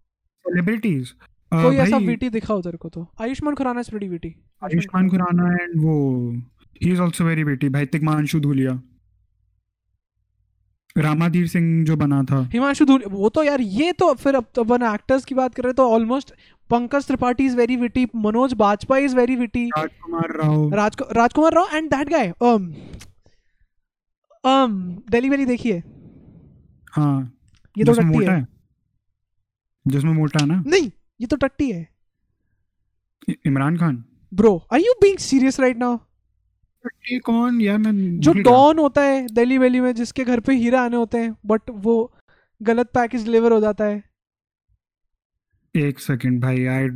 [0.44, 1.14] Celebrities.
[1.52, 4.34] Uh, कोई ऐसा विटी दिखाओ तेरे को तो। Ayushmann Khurrana is pretty witty
[4.64, 5.94] Ayushmann Khurrana and वो
[6.82, 8.82] he is also very witty भाई तिग्मांशु धूलिया।
[10.98, 14.64] रामाधीर सिंह जो बना था। हिमांशु धूल वो तो यार ये तो फिर अब तो
[14.64, 16.32] अपन एक्टर्स की बात कर रहे तो almost
[16.70, 20.74] Pankaj Tripathi is very witty Manoj Bajpayee is very witty Rajkummar Rao.
[21.14, 22.68] Rajkummar Rao and that guy um
[24.44, 24.72] um
[25.10, 25.82] Delhi Belly देखिए।
[26.92, 27.32] हाँ
[27.76, 28.46] ये तो टट्टी है। है।
[29.86, 30.62] जिसमें मोटा है ना?
[30.66, 31.88] नहीं ये तो टट्टी है।
[33.46, 34.04] Imran Khan.
[34.32, 35.96] Bro are you being serious right now
[37.24, 37.60] कौन?
[37.60, 41.18] यार मैं जो डॉन होता है दिल्ली वैली में जिसके घर पे हीरा आने होते
[41.18, 41.94] हैं बट वो
[42.60, 44.02] गलत पैकेज डिलीवर हो जाता है।
[45.78, 46.88] एक सेकंड भाई आई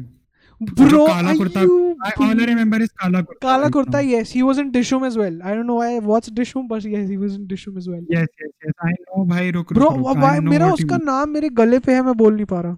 [0.60, 4.70] ब्रो काला कुर्ता आई ऑनली रिमेंबर इज़ काला कुर्ता। काला kurta yes he was in
[4.70, 7.78] Dishoom as well I don't know why what's Dishoom but yes he was in Dishoom
[7.78, 11.78] as well yes yes I know भाई रुक bro भाई मेरा उसका नाम मेरे गले
[11.78, 12.76] पे है मैं बोल नहीं पा रहा।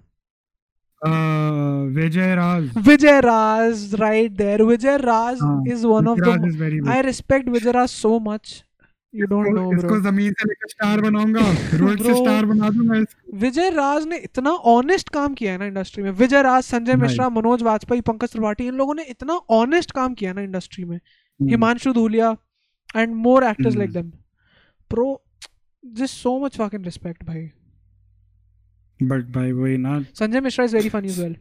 [2.87, 5.37] Vijayraaz right there Vijay Raaz
[5.71, 8.63] is one of the I respect Vijayraaz so much
[9.21, 11.41] You don't know, इसको ज़मीन से लेकर स्टार बनाऊँगा
[11.77, 13.03] रोड से स्टार बना दूँगा
[13.33, 17.29] विजय राज ने इतना ऑनेस्ट काम किया है ना इंडस्ट्री में। विजय राज संजय मिश्रा
[17.29, 21.49] मनोज वाजपेयी पंकज त्रिपाठी इन लोगों ने इतना ऑनेस्ट काम किया ना इंडस्ट्री में। हम्म,
[21.49, 22.37] Himanshu Dhulia
[22.95, 23.91] and more actors like.
[23.91, 24.09] Them
[24.89, 25.23] pro
[25.85, 27.49] just so much fucking respect भाई।
[29.03, 31.35] बट भाई वही ना। Sanjay Mishra is very funny as well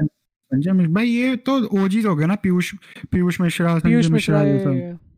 [0.00, 2.74] Sanjay Mishra भाई ये तो ओजीज हो गया ना पीयूष
[3.12, 5.09] पीयूष मिश्रा संजय मिश्रा ये सब। ये-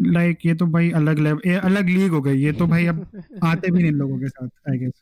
[0.00, 3.06] लाइक ये तो भाई अलग लेवल अलग लीग हो गई ये तो भाई अब
[3.44, 4.92] आते भी नहीं इन लोगों के साथ आई गेस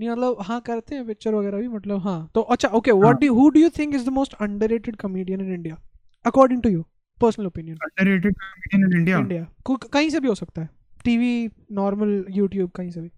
[0.00, 2.30] नहीं मतलब हाँ करते हैं पिक्चर वगैरह भी मतलब हाँ.
[2.34, 5.40] तो अच्छा ओके व्हाट हाँ। Do who do you think is the most underrated comedian
[5.40, 5.78] in India
[6.26, 6.84] according to you
[7.20, 9.46] personal opinion underrated comedian in India India
[9.92, 10.68] कहीं से भी हो सकता है.
[11.04, 13.10] टीवी नॉर्मल यूट्यूब कहीं से भी.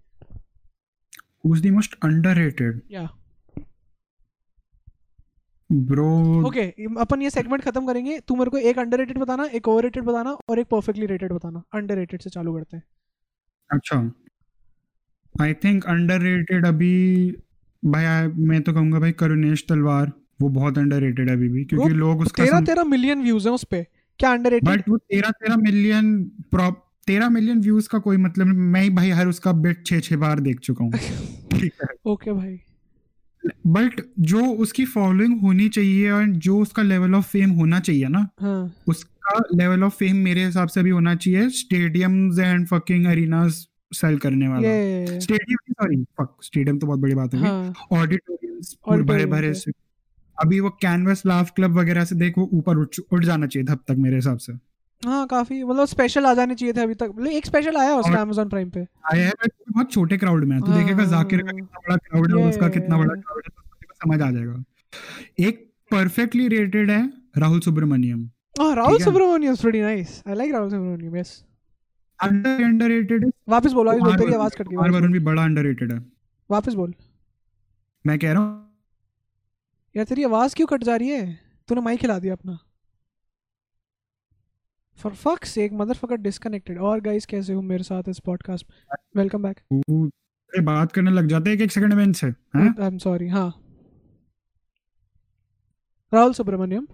[1.45, 2.79] Who's the most underrated?
[2.91, 3.09] या
[5.71, 6.61] bro ओके
[6.99, 10.59] अपन ये सेगमेंट खत्म करेंगे। तू मेरे को एक अंडररेटेड बताना एक ओवररेटेड बताना और
[10.59, 12.83] एक परफेक्टली रेटेड बताना। अंडररेटेड से चालू करते हैं।
[13.69, 14.11] अच्छा।
[15.41, 17.31] आई थिंक अंडररेटेड अभी
[17.85, 20.11] भाई I- मैं तो कहूँगा भाई करुणेश तलवार
[20.41, 23.63] वो बहुत अंडररेटेड है अभी भी क्योंकि लोग उसका तेरह तेरह मिलियन व्यूज़ हैं उस
[23.63, 23.87] पे।
[24.19, 28.81] क्या अंडररेटेड बट वो तेरह तेरह मिलियन प्रॉप तेरह मिलियन व्यूज़ का कोई मतलब मैं
[28.81, 30.91] ही भाई हर उसका बिट छह छह बार देख चुका हूँ।
[31.61, 32.59] ठीक है। ओके भाई।
[33.67, 38.27] बट जो उसकी फॉलोइंग होनी चाहिए और जो उसका लेवल ऑफ़ फेम होना चाहिए ना
[38.41, 43.67] हाँ। उसका लेवल ऑफ़ फेम मेरे हिसाब से भी होना चाहिए stadiums and fucking arenas
[43.93, 49.25] sell करने वाला। स्टेडियम सॉरी फक स्टेडियम तो बहुत बड़ी बात है हाँ। ऑडिटोरियम्स भरे
[49.25, 49.71] भरे से।
[50.37, 54.15] अभी वो कैनवस लाफ क्लब वगैरह से देख वो ऊपर उठ जाना चाहिए तक मेरे
[54.15, 54.53] हिसाब से।
[55.05, 58.11] हाँ काफ़ी मतलब स्पेशल आ जाने चाहिए थे अभी तक। मतलब एक स्पेशल आया उसका
[58.11, 58.79] और- Amazon प्राइम पे।
[59.13, 61.95] आया है but बहुत छोटे क्राउड में है। तू देखेगा हाँ, जाकिर का। कितना बड़ा
[61.95, 64.63] क्राउड है उसका कितना बड़ा क्राउड है तो समझ आ जाएगा।
[65.39, 68.29] एक परफेक्टली रेटेड है राहुल सुब्रमण्यम
[68.59, 71.43] हाँ Rahul Subramaniam is pretty nice I like Rahul Subramaniam yes
[72.19, 75.91] under underrated वापस बोलो वापस बोल तेरी आवाज़ कट गई कुमार वरुण भी बड़ा अंडररेटेड
[75.91, 76.05] है।
[76.51, 76.93] वापस बोल।
[78.05, 78.67] मैं कह रहा हूँ
[79.97, 81.39] यार तेरी आवाज़ क्यों कट जा रही है?
[81.67, 82.59] तूने माइक हिला दिया अपना।
[85.01, 88.65] For fuck sake motherfucker disconnected और गाइस कैसे हो मेरे साथ इस पॉडकास्ट
[89.17, 89.59] वेलकम बैक
[90.51, 92.81] अरे बात करने लग जाते हैं एक एक सेकंड में इनसे हैं?
[92.81, 93.61] आई एम सॉरी हाँ।
[96.13, 96.87] Rahul Subramaniam.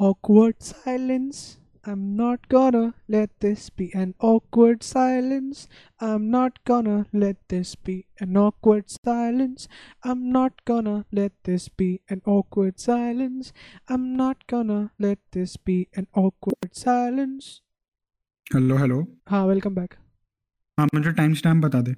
[0.00, 5.66] Awkward silence i'm not gonna let this be an awkward silence
[6.00, 9.68] i'm not gonna let this be an awkward silence
[10.04, 13.52] i'm not gonna let this be an awkward silence
[13.88, 17.60] i'm not gonna let this be an awkward silence
[18.54, 19.94] hello hello हाँ welcome back
[20.78, 21.94] हाँ मुझे time stamp बता दे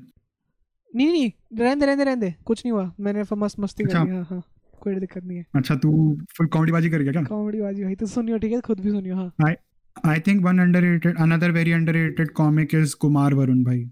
[0.96, 4.04] नहीं नहीं रहने दे रहने दे रहने दे कुछ नहीं हुआ मैंने मस्त मस्ती अच्छा।
[4.04, 4.42] करी हाँ हाँ
[4.82, 5.90] कोई दिक्कत नहीं है अच्छा तू
[6.36, 8.90] फुल कॉमेडी बाजी कर गया क्या कॉमेडी बाजी भाई तो सुनियो ठीक है खुद भी
[8.90, 9.54] सुनियो हाँ
[9.96, 13.84] I think one underrated another very underrated comic is Kumar Varun भाई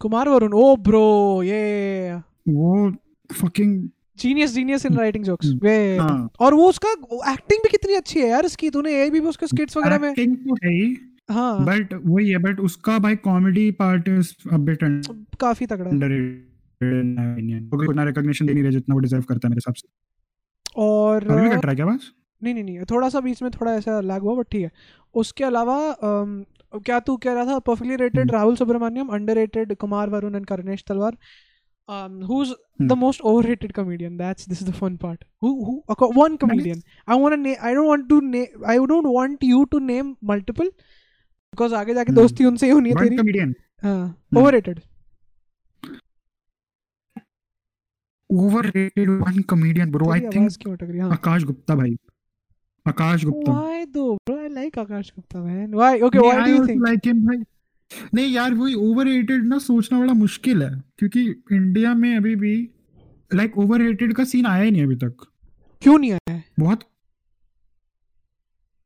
[0.00, 2.14] कुमार वरुण ओ ब्रो ये
[2.48, 2.90] वो
[3.30, 3.88] fucking
[4.18, 6.90] genius genius in writing jokes वे और वो उसका
[7.32, 10.36] एक्टिंग भी कितनी अच्छी है यार इसकी। तूने ये भी उसके स्किट्स वगैरह में एक्टिंग
[10.36, 10.96] तो है ही
[11.30, 14.84] हाँ। बट वही है बट उसका भाई comedy part is a bit
[15.40, 19.88] काफ़ी तगड़ा अंडररेटेड उतना रिकॉग्निशन नहीं रहा जितना वो डिजर्व करता है मेरे हिसाब से।
[20.82, 22.10] और अभी भी कट रहा है क्या बस
[22.42, 24.70] नहीं नहीं नहीं थोड़ा सा बीच में थोड़ा ऐसा लैग हुआ बट ठीक है।
[25.14, 26.42] उसके अलावा अम,
[26.86, 28.32] क्या तू कह रहा था perfectly rated hmm.
[28.32, 31.16] Rahul Subramaniam underrated Kumar Varun and Karunesh Talwar.
[31.88, 32.50] um who's
[32.88, 34.16] the most overrated comedian?
[34.22, 35.22] That's this is the fun part.
[35.44, 36.82] Who who okay, one comedian.
[37.14, 40.10] I want to name i don't want to name i don't want you to name
[40.32, 40.68] multiple
[41.54, 42.18] because आगे जाके Hmm.
[42.20, 43.96] दोस्ती उनसे ही होनी है one तेरी। Comedian हाँ
[44.42, 44.82] overrated.
[48.30, 50.98] Overrated one comedian bro I think है?
[51.00, 51.96] हाँ। आकाश गुप्ता भाई।
[52.88, 54.16] Akash Gupta why though?
[54.26, 55.76] Bro i like Akash Gupta man.
[55.80, 55.92] Why?
[56.08, 56.82] Okay why do you think?
[56.86, 57.42] Like him भाई।
[58.14, 61.22] नहीं यार वही ओवररेटेड ना सोचना बड़ा मुश्किल है क्योंकि
[61.52, 62.54] इंडिया में अभी भी
[63.34, 65.26] लाइक ओवररेटेड का सीन आया ही नहीं अभी तक।
[65.82, 66.32] क्यों नहीं आया?
[66.32, 66.80] है बहुत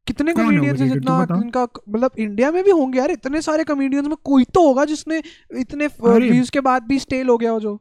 [0.06, 4.16] कितने कॉमेडियंस हैं जितना। जिनका मतलब इंडिया में भी होंगे यार इतने सारे कॉमेडियंस में
[4.24, 5.22] कोई तो होगा जिसने
[5.56, 7.80] इतने व्यूज़ के बाद भी स्टेल हो गया हो जो।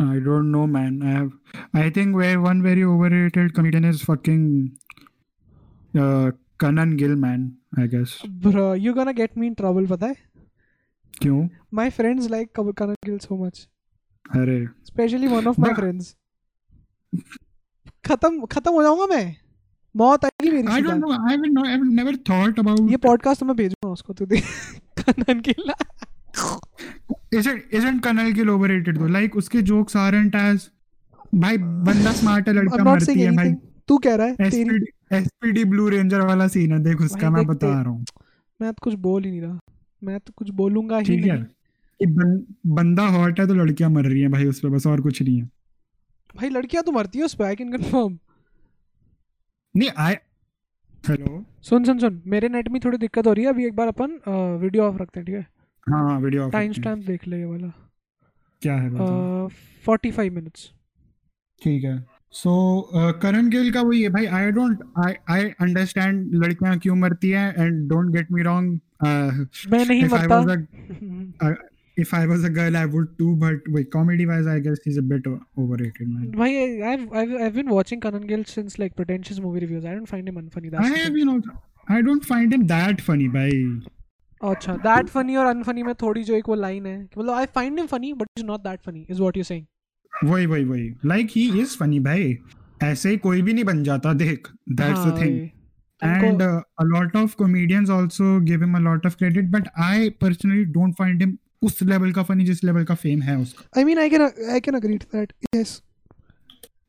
[0.00, 0.94] I don't know, man.
[1.02, 1.26] I have.
[1.80, 4.46] I think where one very overrated comedian is fucking
[5.94, 7.44] uh, Kanan Gill, man.
[7.76, 8.14] I guess.
[8.46, 10.16] Bro you gonna get me in trouble पता है
[11.14, 11.48] क्यों?
[11.74, 13.66] My friends like Kanan Gill so much
[14.24, 16.14] अरे specially one of my But- friends
[18.06, 19.24] खत्म खत्म हो जाऊंगा मैं
[19.94, 21.12] मौत आएगी मेरी I सीधा। don't know.
[21.28, 21.54] I haven't.
[21.56, 22.90] know- I have never thought about.
[22.90, 24.44] ये पॉडकास्ट मैं भेजूंगा उसको तू देख
[25.02, 25.72] Kanan Gill
[27.31, 29.07] Isn't isn't Kanan Gill overrated though?
[29.13, 30.69] Like उसके jokes aren't as
[31.35, 33.53] भाई बंदा स्मार्ट है लड़का मरती है भाई।
[33.87, 37.67] तू कह रहा है SPD एसपीडी ब्लू रेंजर वाला सीन है देख उसका मैं बता
[37.67, 38.05] रहा हूँ।
[38.59, 39.59] मैं तो कुछ बोल ही नहीं रहा।
[40.01, 41.43] मैं तो कुछ बोलूँगा ही नहीं।
[41.99, 45.01] कि बन, बंदा हॉट है तो लड़कियाँ मर रही हैं भाई उस पे बस और
[45.01, 45.49] कुछ नहीं है।
[46.35, 48.17] भाई लड़कियाँ तो मरती है उस पे आई कैन कंफर्म
[49.75, 50.15] नहीं आई
[51.03, 53.87] हेलो सुन सुन सुन मेरे नेट में थोड़ी दिक्कत हो रही है अभी एक बार
[53.87, 54.19] अपन
[54.61, 55.45] वीडियो ऑफ़ रखते हैं ठीक है?
[55.89, 57.71] हाँ वीडियो ऑफ़ टाइम हैं। स्टैम्प देख ले ये वाला
[58.61, 59.47] क्या है
[59.85, 60.69] फोर्टी फाइव मिनट्स
[61.61, 61.97] ठीक है
[62.39, 62.53] सो
[63.21, 67.53] करण गिल का वही है भाई आई डोंट आई आई अंडरस्टैंड लड़कियाँ क्यों मरती हैं
[67.57, 68.79] and don't get me wrong
[69.71, 71.45] मैं नहीं मरता
[72.01, 74.97] if I was a girl I would too but wait comedy wise I guess he's
[75.01, 76.59] a bit o- overrated man भाई
[76.89, 79.87] I've I've I've been watching Kanan Gill since like pretentious movie reviews.
[79.91, 80.69] I don't find him unfunny.
[80.73, 81.17] That's I the have thing.
[81.21, 81.55] you know
[81.87, 83.57] I don't find him that funny भाई
[84.41, 87.77] अच्छा that funny और unfunny में थोड़ी जो एक वो line है मतलब I find
[87.79, 89.65] him funny but is not that funny is what you saying
[90.13, 92.37] वही वही वही। लाइक ही इज़ फनी भाई।
[92.83, 95.39] ऐसे ही कोई भी नहीं बन जाता देख। That's the thing
[96.01, 100.63] and a lot of comedians also give him a lot of credit but I personally
[100.73, 103.99] don't find him उस लेवल का फनी जिस लेवल का फेम है उसका। I mean
[103.99, 105.81] I can I can agree to that yes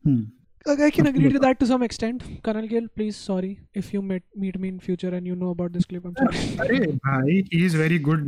[0.06, 0.26] hmm
[0.68, 2.22] I can agree to that to some extent.
[2.42, 5.72] Colonel Gill, please, sorry if you meet meet me in future and you know about
[5.72, 6.04] this clip.
[6.04, 6.28] I'm sorry.
[6.68, 8.26] Arey, bhai, he is very good.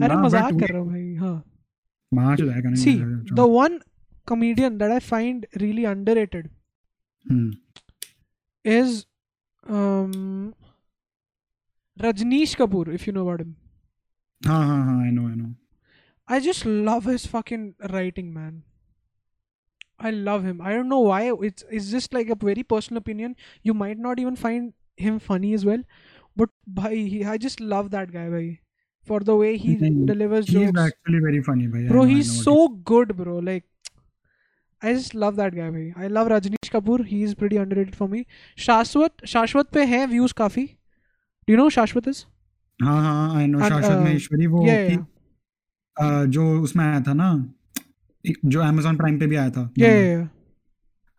[2.77, 3.05] See,
[3.41, 3.83] the one
[4.27, 6.51] comedian that I find really underrated
[7.27, 7.51] hmm.
[8.65, 9.07] is
[9.69, 10.55] um,
[12.01, 13.57] Rajneesh Kapoor, if you know about him.
[14.47, 15.55] Ha, ha, ha, I know, I know.
[16.27, 18.63] I just love his fucking writing, man.
[20.09, 20.61] I love him.
[20.69, 21.19] I don't know why.
[21.49, 23.35] It's it's just like a very personal opinion.
[23.71, 24.73] You might not even find
[25.07, 25.83] him funny as well,
[26.43, 28.47] but bhai, he, I just love that guy, bhai,
[29.11, 30.07] for the way he Mhm.
[30.13, 30.71] delivers He's jokes.
[30.71, 31.83] He's actually very funny, bhai.
[31.93, 33.37] Bro, know, he's so what good, bro.
[33.51, 33.67] Like,
[34.83, 35.93] I just love that guy, bhai.
[35.97, 37.05] I love Rajneesh Kapoor.
[37.13, 38.27] He's pretty underrated for me.
[38.67, 40.67] Shashwat, Shashwat पे हैं views काफ़ी.
[41.47, 42.21] Do you know Shashwat is?
[42.25, 45.05] he- हाँ हाँ I know शाश्वत uh, Maheshwari वो yeah, yeah.
[46.01, 47.31] अ, जो उसमें आया था ना
[48.27, 50.29] जो Amazon प्राइम पे भी आया था। Yeah.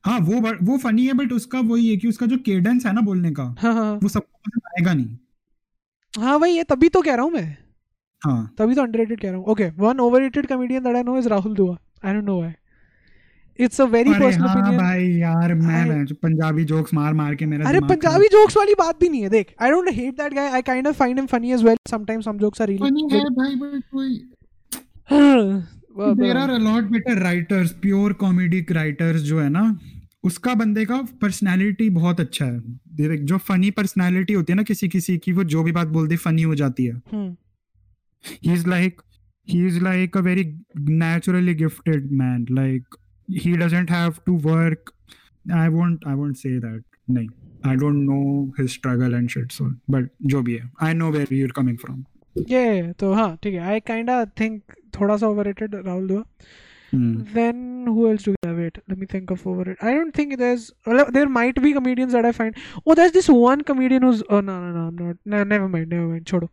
[0.04, 3.02] हाँ वो वो फनी है बट उसका वही है कि उसका जो केडेंस है ना
[3.02, 5.18] बोलने का हाँ हाँ। वो सबको आएगा नहीं।
[6.14, 7.58] हाँ भाई ये तभी तो कह रहा हूँ मैं।
[8.22, 11.28] हाँ। तभी तो अंडररेटेड कह रहा हूँ। Okay one overrated comedian that I know is
[11.30, 12.52] Rahul Dua I don't know why
[13.60, 17.70] it's a very personal हाँ ओपिनियन भाई यार मैं पंजाबी जोक्स मार मार के मेरा
[17.70, 20.62] अरे पंजाबी जोक्स वाली बात भी नहीं है देख। I don't hate that guy I
[20.62, 23.56] kind of find him funny as well sometimes some jokes are funny है रियली भाई
[23.56, 24.10] बट कोई
[25.98, 29.80] there are a lot better writers pure comedic writers जो है ना
[30.24, 35.18] उसका बंदे का पर्सनैलिटी बहुत अच्छा है। जो फनी पर्सनैलिटी होती है ना किसी किसी
[35.18, 36.96] की वो जो भी बात बोल फनी हो जाती है।
[38.44, 39.02] He is like
[39.48, 40.44] he is like a very
[40.80, 42.96] naturally gifted man like
[43.30, 44.92] he doesn't have to work
[45.54, 47.28] I won't I won't say that नहीं।
[47.66, 51.34] I don't know his struggle and shit so but जो भी है I know where
[51.34, 52.04] you're coming from
[52.38, 54.10] ये तो हाँ ठीक है I kind
[54.40, 54.62] think
[55.00, 56.24] थोड़ा सा ओवररेटेड राहुल दुआ
[56.94, 57.12] hmm.
[57.36, 60.16] then who else do we have it let me think of over it i don't
[60.20, 62.58] think there's well, there might be comedians that i find
[62.88, 65.94] oh there's this one comedian who's oh no no no i'm not no, never mind
[65.94, 66.50] never mind छोड़ो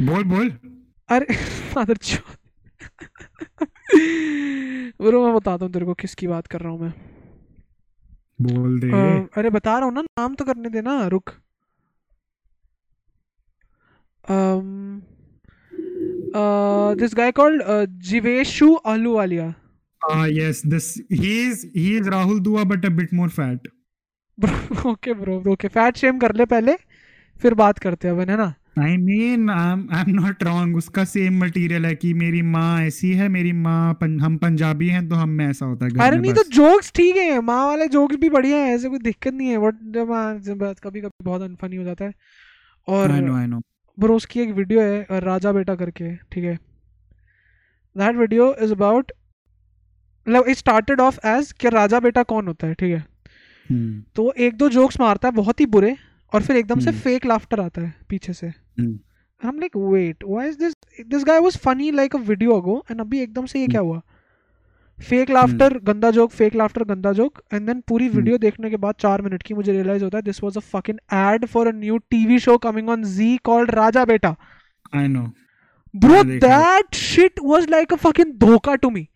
[0.00, 0.52] बोल बोल
[1.08, 1.26] अरे
[1.80, 1.98] other
[5.00, 6.92] bro मैं बताता हूँ तेरे को किसकी बात कर रहा हूँ मैं
[8.42, 11.30] बोल दे अ, अरे बता रहा हूँ ना नाम तो करने देना रुक
[14.30, 15.02] um
[16.34, 19.48] uh this guy called uh, Jiveshu Ahluwalia
[20.02, 20.88] ah uh, yes this
[21.22, 23.66] he is he is rahul dua but a bit more fat.
[24.38, 24.54] Bro
[24.92, 26.76] okay bro okay fat shame कर ले पहले
[27.40, 31.38] फिर बात करते हैं अपन है ना I mean I am not wrong उसका सेम
[31.44, 35.28] मटेरियल है कि मेरी माँ ऐसी है मेरी माँ पं, हम पंजाबी हैं तो हम
[35.38, 38.58] में ऐसा होता है अरे नहीं तो जोक्स ठीक है माँ वाले जोक्स भी बढ़िया
[38.58, 39.82] है ऐसे कोई दिक्कत नहीं है बट
[40.48, 42.12] जब कभी कभी बहुत अनफनी हो जाता है
[42.88, 43.62] और I know, I know.
[44.00, 46.58] Bro उसकी एक वीडियो है राजा बेटा करके ठीक है
[47.96, 49.12] दैट वीडियो इज़ अबाउट
[50.26, 53.04] मतलब इट स्टार्टेड ऑफ़ एज कि राजा बेटा कौन होता है ठीक है
[53.66, 55.96] हम्म, तो एक दो जोक्स मारता है बहुत ही बुरे
[56.32, 56.84] और फिर एकदम hmm.
[56.84, 58.98] से हम्म। फेक लाफ्टर आता है पीछे से हम्म।
[59.40, 60.74] हम like wait why is this
[61.06, 63.72] this guy was funny like a video ago and अभी एकदम से ये hmm.
[63.72, 64.00] क्या हुआ
[65.00, 68.94] फेक लाफ्टर गंदा जोक फेक लाफ्टर गंदा जोक एंड देन पूरी। वीडियो देखने के बाद
[69.00, 71.98] चार मिनट की मुझे रियलाइज़ होता है this was a fucking ad for a new
[72.10, 74.36] TV show coming on Zee called Raja Beta
[74.96, 75.26] I know.
[75.96, 76.22] Bro.
[76.24, 79.06] That shit was like a fucking धोखा टू मी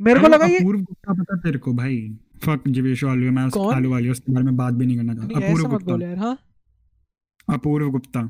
[0.00, 1.96] मेरे को लगा ये अपूर्व गुप्ता पता तेरे को भाई?
[2.44, 5.46] फक जीवेश आलू मैं उस आलू वाली उसके बारे में बात भी नहीं करना चाहता।
[5.46, 6.38] अपूर्व गुप्ता। यार हाँ?
[7.48, 8.20] Apoorv Gupta.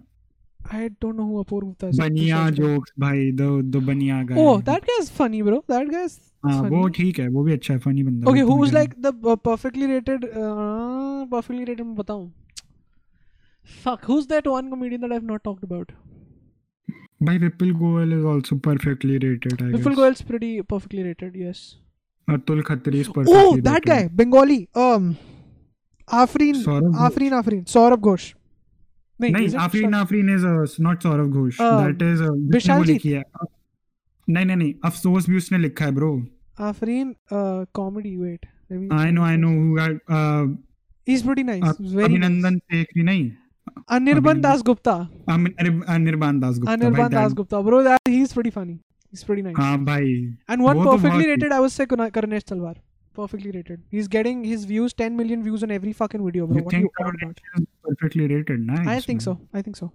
[0.74, 1.98] I don't know who Apoorv Gupta is.
[2.00, 5.58] Baniya jokes भाई दो दो बनिया गाय Oh, that guy is funny, bro.
[5.74, 6.60] That guy is हाँ.
[6.70, 9.12] वो ठीक है वो भी अच्छा है फनी बंदा Okay, वो who's comedian like the
[9.32, 10.24] uh, perfectly rated?
[10.44, 12.30] Uh, perfectly rated मैं बताऊँ.
[13.82, 15.92] Fuck, who's that one comedian that I've not talked about?
[17.26, 19.52] By Vipul Goel is also perfectly rated.
[19.62, 19.98] I Vipul guess.
[20.00, 21.60] Goel's pretty perfectly rated, yes.
[22.28, 23.88] Atul Khatri is perfectly Oh, that rated.
[23.92, 24.58] guy, Bengali.
[24.86, 25.06] Um,
[26.08, 27.04] Afreen, Saurabh Ghosh.
[27.10, 28.26] Afreen, Afreen, Saurabh Ghosh.
[29.20, 29.94] नहीं, Afreen?
[29.94, 30.46] Afreen is
[30.82, 33.22] not Saurabh Ghosh Uh, that is Vishal वो। लिखी है
[34.28, 36.22] नहीं नहीं नहीं अफसोस भी उसने लिखा है bro
[36.60, 36.72] uh.
[38.16, 38.88] Wait, let me.
[38.92, 40.58] I know I know who
[41.08, 41.64] He's pretty nice.
[41.80, 42.58] Very अभिनंदन.
[42.58, 43.32] सेखरी नहीं
[43.90, 44.42] Anirban Abhinandan.
[44.42, 45.08] Das Gupta.
[45.28, 47.82] अमिन- अनिर- अनिर्बान दास गुप्ता भाई Anirban Das that- Gupta, bro.
[47.84, 48.78] That he's pretty funny.
[49.12, 49.56] He's pretty nice.
[49.56, 53.47] हाँ भाई And one वो तो perfectly बहुत- rated, I would say Kuna- Karnesh Talwar.
[53.47, 53.80] Perfectly rated.
[53.89, 56.57] He's getting his views, 10 million views on every fucking video, bro.
[56.57, 57.36] you What are you think on about?
[57.36, 59.19] Karnesh is perfectly rated nice I think man.
[59.19, 59.39] so.
[59.53, 59.91] I think so.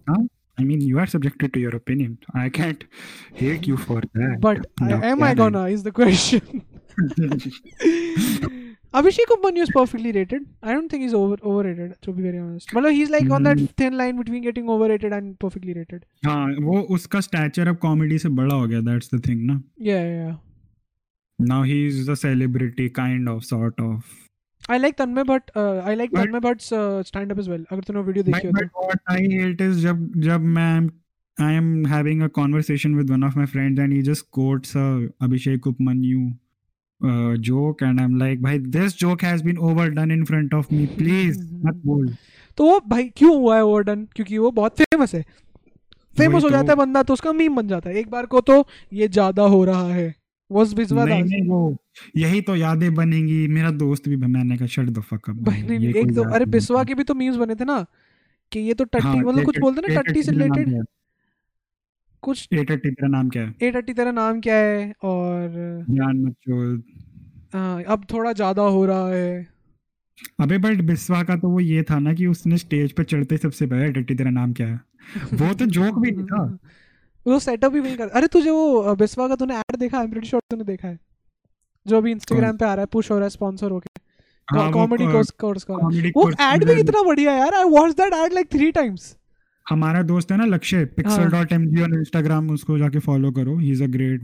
[0.59, 2.85] I mean you are subjected to your opinion I can't
[3.33, 5.65] hate you for that But I, No, am I yeah, gonna?
[5.69, 6.63] Is the question.
[8.95, 10.43] Abhishek Upmanyu is perfectly rated.
[10.63, 11.97] I don't think he's over overrated.
[12.03, 13.65] To be very honest, मतलब he's like on that Hmm.
[13.77, 16.05] thin line between getting overrated and perfectly rated.
[16.27, 20.03] हाँ वो उसका stature अब comedy से बड़ा हो गया that's the thing ना Yeah,
[20.05, 20.27] yeah.
[20.27, 20.37] yeah.
[21.40, 24.16] Now he's a celebrity kind of sort of
[24.70, 25.50] I like Tanmay Bhatt.
[25.56, 27.64] Uh, I like But- Tanmay Bhatt's uh, stand up as well.
[27.72, 30.90] अगर तूने video देखी but, हो but what I hate is जब जब मैं
[31.38, 35.10] I am having a conversation with one of my friends and he just quotes a
[35.22, 36.24] Abhishek Upmanyu
[37.02, 40.88] uh, joke and I'm like भाई this joke has been overdone in front of me
[41.02, 42.08] please मत बोल
[42.58, 45.26] तो वो भाई क्यों हुआ है overdone क्योंकि वो बहुत फ़ेमस है
[46.18, 48.42] फ़ेमस हो तो। जाता है बंदा तो उसका मीम बन जाता है एक बार को
[48.42, 50.16] तो ये ज़्यादा हो रहा है
[50.52, 51.78] वॉज़ बिजवा नहीं नहीं वो
[52.18, 55.90] यही तो यादें बनेंगी। मेरा दोस्त भी मैंने कहा शट द फक अप भाई नहीं
[55.90, 57.86] एक तो अरे बिस्वा के भी तो मीम्स बने थे ना
[58.52, 60.86] कि ये तो हाँ, टट्टी मतलब कुछ बोलते ना टट्टी से रिलेटेड
[62.22, 63.56] कुछ ए टट्टी तेरा नाम क्या है?
[63.62, 64.94] ए टट्टी तेरा नाम क्या है?
[65.04, 65.50] और
[65.90, 66.84] ज्ञान मत
[67.54, 69.48] हाँ, अब थोड़ा ज़्यादा हो रहा है।
[70.40, 73.66] अबे बट बिस्वा का तो वो ये था ना कि उसने स्टेज पे चढ़ते सबसे
[73.68, 74.80] पहले टट्टी तेरा नाम क्या है?
[75.34, 76.58] वो तो जोक भी नहीं था।
[77.28, 80.10] वो सेटअप भी वही कर अरे तुझे वो बिस्वा का तूने ऐड देखा है?
[80.12, 81.00] प्रीटी श्योर तूने देखा है।
[81.88, 84.02] जो अभी इंस्टाग्राम पे आ रहा है पुश हो रहा है स्पॉन्सर होके।
[84.48, 88.14] हाँ, कॉमेडी कोर्स कोर्स का वो ऐड भी में- कितना बढ़िया यार। I watch that
[88.14, 89.16] ad like three times
[89.70, 93.58] हमारा दोस्त है ना Lakshya pixel dot M G on Instagram उसको जाके फॉलो करो।
[93.58, 94.22] He is a great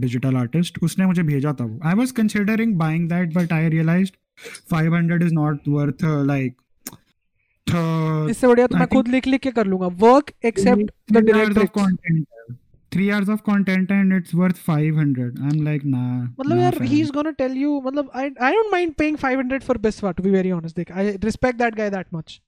[0.00, 4.14] digital artist उसने मुझे भेजा था वो। I was considering buying that but I realised
[4.74, 6.56] 500 is not worth like
[8.30, 12.24] इससे बढ़िया तो I मैं खुद लिख लिख के कर लूँगा। Work except the
[12.92, 16.82] three hours of content and it's worth 500 i'm like nah मतलब यार.
[16.82, 20.22] He is gonna tell you मतलब I I don't mind paying 500 for Biswa to
[20.22, 22.40] be very honest देख। I respect that guy that much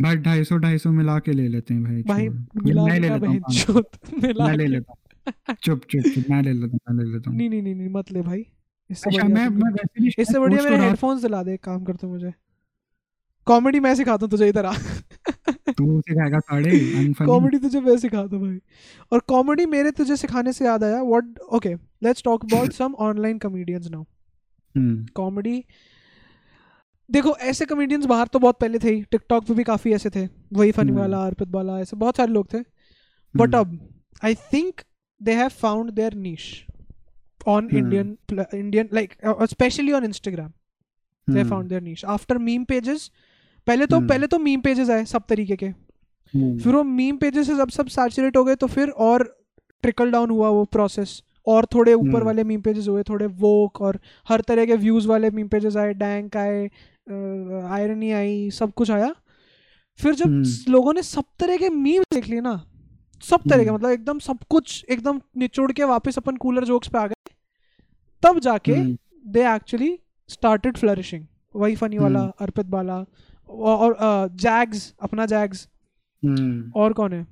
[0.00, 2.28] भाई ढाई सौ ढाई सौ मिला के ले लेते हैं भाई भाई
[2.64, 3.84] मिला मैं ले लेता हूँ
[4.22, 7.50] मिला ले लेता हूँ। चुप चुप मैं ले लेता हूँ मैं ले लेता हूँ। नहीं
[7.50, 8.46] नहीं नहीं मत ले भाई।
[8.90, 12.32] इससे अच्छा बढ़िया मैं तो- इससे बढ़िया मेरे हेडफोन्स दिला दे काम करते मुझे।
[13.46, 14.72] कॉमेडी मैं सिखाता हूँ तुझे इधर आ।
[15.78, 16.70] तू सिखाएगा साढ़े
[17.26, 18.58] कॉमेडी तुझे मैं सिखाता हूँ भाई।
[19.12, 21.74] और कॉमेडी मेरे तुझे सिखाने से याद आया what okay
[22.04, 24.04] let's talk about some online comedians now
[25.14, 25.62] comedy
[27.08, 30.26] देखो ऐसे कॉमेडियंस बाहर तो बहुत पहले थे ही टिकटॉक पे भी काफ़ी ऐसे थे
[30.52, 32.58] वही फनी हम्म। वाला अर्पित वाला ऐसे बहुत सारे लोग थे।
[33.34, 34.80] बट हम्म, अब I think
[35.20, 36.44] they have found their niche
[37.48, 37.76] on Hmm.
[37.78, 38.16] Indian
[38.54, 39.14] Indian like
[39.50, 40.52] specially on Instagram
[41.28, 43.10] they found their niche after meme pages
[43.70, 44.08] पहले तो Hmm.
[44.08, 47.68] पहले तो मीम पेजेस आए सब तरीके के हम्म, फिर वो मीम पेजेस से जब
[47.70, 49.24] सब सैचुरेट हो गए तो फिर और
[49.84, 53.80] ट्रिकल डाउन हुआ वो प्रोसेस और थोड़े ऊपर हम्म। वाले मीम पेजेस हुए थोड़े वोक
[53.80, 56.64] और हर तरह के व्यूज़ वाले मीम पेजेस आए डैंक आए
[57.70, 59.14] आयरनी आई सब कुछ आया
[60.00, 62.54] फिर जब हम्म। लोगों ने सब तरह के मीम देख लिए ना
[63.22, 66.88] सब तरह के हम्म। मतलब एकदम सब कुछ एकदम निचोड़ के वापस अपन कूलर जोक्स
[66.88, 67.32] पे आ गए
[68.22, 69.96] तब जाके hmm, they actually
[70.30, 73.04] started flourishing वही फनी वाला हम्म। अर्पित बाला
[73.50, 73.96] और
[74.36, 75.68] जैग्स अपना जैग्स।
[76.22, 77.26] हम्म। और कौन है?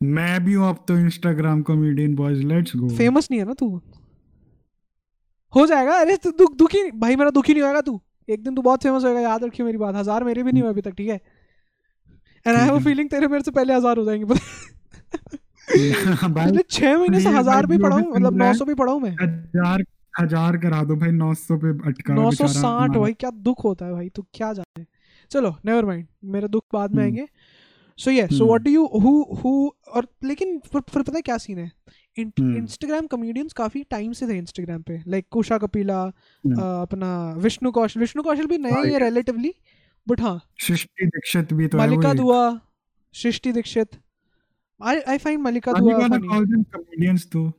[0.00, 3.68] मैं भी हूँ अब तो Instagram comedian boys let's go famous नहीं है ना तू?
[5.52, 8.62] हो जाएगा। अरे तू दुख दुखी भाई मेरा दुखी नहीं होगा तू। एक दिन तू
[8.62, 11.08] बहुत फ़ेमस होएगा याद रखियो मेरी बात। हज़ार मेरे भी नहीं हुए अभी तक ठीक
[11.08, 11.20] है?
[12.46, 14.38] And I have a feeling तेरे मेरे से पहले हज़ार हो जाएँगे। भाई
[15.68, 19.00] पिछले छह महीने से हज़ार भी पढ़ा भी हूँ मतलब नौ सौ भी पढ़ा हूँ
[19.00, 19.10] मैं?
[19.22, 23.64] हज़ार हज़ार करा दो भाई नौ सौ पे अटका नौ सौ साठ भाई क्या दुख
[23.64, 24.84] होता है भाई तू क्या जाने।
[25.30, 27.28] चलो नेवर माइंड मेरे दुख बाद में हम्म। आएँगे
[27.98, 28.46] सो ये so hmm.
[28.46, 29.52] What do you who who
[29.88, 31.70] और लेकिन फिर फिर पता है क्या सीन है
[32.18, 37.72] हम्म। इंस्टाग्राम कॉमेडियंस काफ़ी टाइम से थे इंस्टाग्राम पे लाइक कुशा कपिला हम्म। अपना विष्णु
[37.72, 39.54] कौशल विष्णु कौशल भी नया ही है रिलेटिवली
[40.08, 42.42] बट हाँ सृष्टि दीक्षित भी तो मलिका। दुआ
[43.14, 44.00] सृष्टि दीक्षित
[44.80, 47.50] आई आई फाइंड मलिका दुआ comedians तो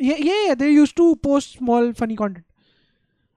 [0.00, 0.54] yeah, yeah.
[0.54, 2.44] They used to post small funny content.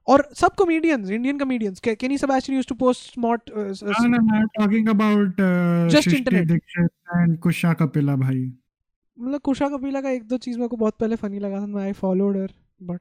[0.08, 5.42] और सब comedians Indian comedians Kenny Sebastian used to post smut I am talking about
[5.92, 8.44] just internet and Kusha Kapila भाई
[9.18, 11.94] मतलब कुशा कपिला का एक दो चीज़ मेरे को बहुत पहले फनी लगा था I
[12.02, 12.52] followed her
[12.84, 13.00] but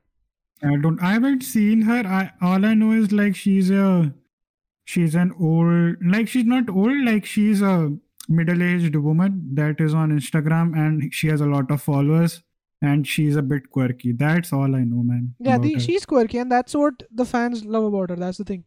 [0.62, 2.06] I don't I haven't seen her
[2.52, 3.88] all I know is like she is a
[4.88, 7.76] she is an old like she is not old like she is a
[8.28, 12.42] middle aged woman that is on instagram and she has a lot of followers.
[12.83, 14.11] and she's a bit quirky.
[14.13, 15.35] That's all I know, man.
[15.39, 15.79] yeah about the, her.
[15.79, 18.63] she's quirky and that's what the fans love about her that's the thing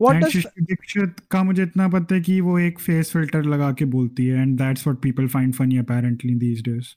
[0.00, 3.44] what and does Shrishti Dikshit का मुझे इतना पता है कि वो एक phase filter
[3.54, 6.94] लगा के बोलती है and that's what people find funny apparently these days.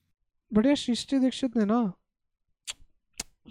[0.51, 1.81] But यार सृष्टि दीक्षित ने ना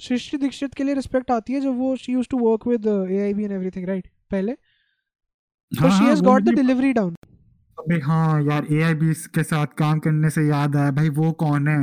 [0.06, 3.44] सृष्टि दीक्षित के लिए रिस्पेक्ट आती है जब वो she used to work with AIB
[3.44, 7.14] and everything right पहले तो हाँ, शी हाँ, हैज वो गॉट द मुझे डिलीवरी डाउन
[7.78, 8.94] अबे हाँ यार ए
[9.34, 11.80] के साथ काम करने से याद आया भाई वो कौन है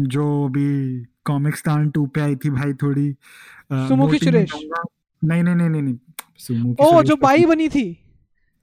[0.00, 3.12] जो भी अभी कॉमिक्सतान टू पे आई थी भाई थोड़ी
[3.72, 4.52] सुमुखी सुरेश।
[5.24, 5.96] नहीं नहीं नहीं नहीं नहीं
[6.36, 7.98] सुमुखी ओ जो तो बाई बनी थी।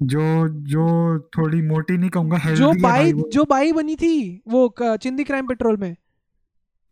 [0.02, 5.48] जो जो थोड़ी मोटी नहीं कहूँगा जो बाई जो बाई बनी थी वो चिंदी क्राइम
[5.48, 5.96] पेट्रोल में।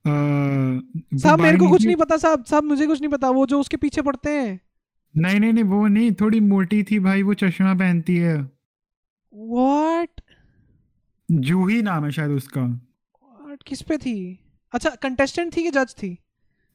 [0.05, 3.77] साहब मेरे को कुछ नहीं पता साहब साहब मुझे कुछ नहीं पता वो जो उसके
[3.77, 4.59] पीछे पड़ते हैं।
[5.17, 8.37] नहीं नहीं नहीं वो नहीं थोड़ी मोटी थी भाई वो चश्मा पहनती है।
[9.33, 10.21] व्हाट
[11.31, 12.81] जूही नाम है शायद उसका।
[13.65, 14.39] किस पे थी?
[14.73, 16.17] अच्छा कंटेस्टेंट थी कि जज थी?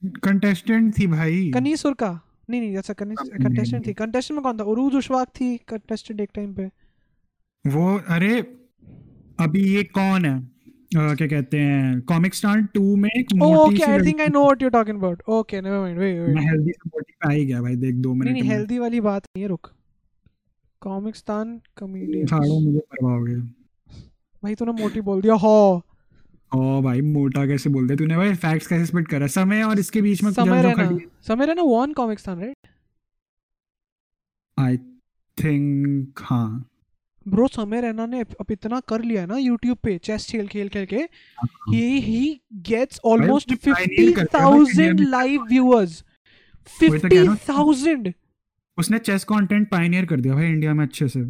[0.05, 2.21] कंटेस्टेंट थी भाई। कनीसुर का?
[2.51, 4.71] नहीं नहीं अच्छा कंटेस्टेंट थी। कंटेस्टेंट में कौन था?
[4.71, 6.71] उरूज उशवाक थी कंटेस्टेंट एक टाइम पे।
[7.67, 8.41] वो अरे
[9.41, 10.39] अभी ये कौन है?
[10.43, 12.01] अ, क्या कहते हैं?
[12.01, 13.77] कॉमिक स्टार टू में एक मोटी.
[13.77, 15.17] सी I think I लड़की know what you're talking about.
[15.17, 15.99] Okay, never mind.
[15.99, 16.35] Wait, wait.
[16.35, 19.01] मैं हेल्दी से मोटी पे आ ही गया भाई देख दो मिनट नहीं हेल्दी वाली
[19.01, 23.37] बात नहीं है रुक। कॉमिक कॉमिक्सतान कॉमेडियंस झाड़ो मुझे करवाओगे।
[24.43, 25.83] भाई तूने मोटी बोल दिया हो।
[26.53, 28.35] ओ भाई मोटा कैसे बोल बोलते तूने भाई?
[28.35, 29.27] फैक्ट्स कैसे स्प्लिट करा?
[29.27, 30.99] समय और इसके बीच में Samay Raina.
[31.27, 32.69] Samay Raina one Comicstaan right
[34.59, 34.77] I
[35.39, 36.67] think हाँ।
[37.27, 40.69] ब्रो समय रहना ने अब इतना कर लिया है ना यूट्यूब पे चेस खेल खेल
[40.69, 46.03] खेल के हाँ। He gets almost fifty thousand live viewers
[46.79, 48.13] fifty thousand
[48.79, 51.21] उसने चेस कंटेंट पायनियर कर दिया भाई इंडिया में अच्छे से।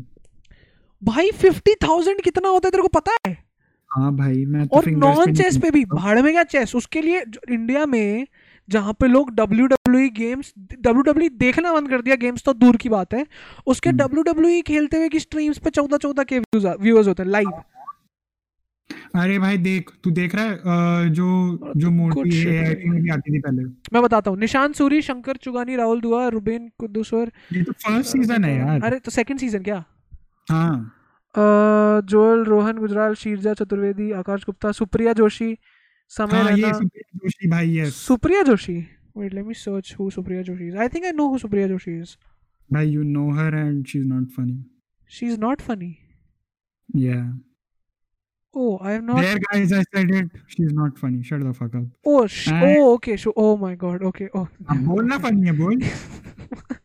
[1.02, 3.49] भाई फिफ्टी थाउज़ेंड कितना होता है तेरे को पता है?
[3.92, 7.24] हाँ भाई मैं तो और नॉन चेस पे भी भाड़ में क्या चेस उसके लिए
[7.50, 8.26] इंडिया में
[8.68, 12.76] जहाँ पे लोग W W games W W देखना बंद कर दिया गेम्स तो दूर
[12.76, 13.24] की बात है।
[13.66, 17.30] उसके हम्म। डब्ल्यू डब्ल्यू खेलते हुए की स्ट्रीम्स पे चौदह चौदह के व्यूअर्स होते हैं?
[17.30, 17.50] लाइव
[19.16, 24.02] अरे भाई देख तू देख रहा है जो जो मोटी है आती थी पहले। मैं
[24.02, 28.56] बताता हूँ निशान सूरी शंकर चुगानी राहुल दुआ रुबेन कुद्दूसवर ये तो फ़र्स्ट सीज़न है
[28.58, 29.84] यार। अरे तो सेकंड सीज़न क्या?
[30.50, 30.92] हाँ।
[31.34, 35.56] जोल रोहन गुजराल शीरजा चतुर्वेदी आकाश गुप्ता सुप्रिया जोशी
[36.10, 38.78] समय हाँ, रैना जोशी भाई है Supriya Joshi
[39.16, 41.98] wait let me search who Supriya Joshi is I think I know who Supriya Joshi
[41.98, 42.16] is
[42.72, 44.64] भाई you know her and she is not funny
[45.10, 45.94] she is not funny
[46.96, 47.20] yeah
[48.54, 49.20] Oh, I have not.
[49.22, 50.30] There, guys, I said it.
[50.48, 51.22] She's not funny.
[51.22, 51.84] Shut the fuck up.
[52.04, 52.64] Oh, sh- and...
[52.78, 53.16] oh, okay.
[53.16, 54.02] Sh- oh my God.
[54.02, 54.28] Okay.
[54.34, 54.48] Oh.
[54.88, 55.76] Bol na funny, bol.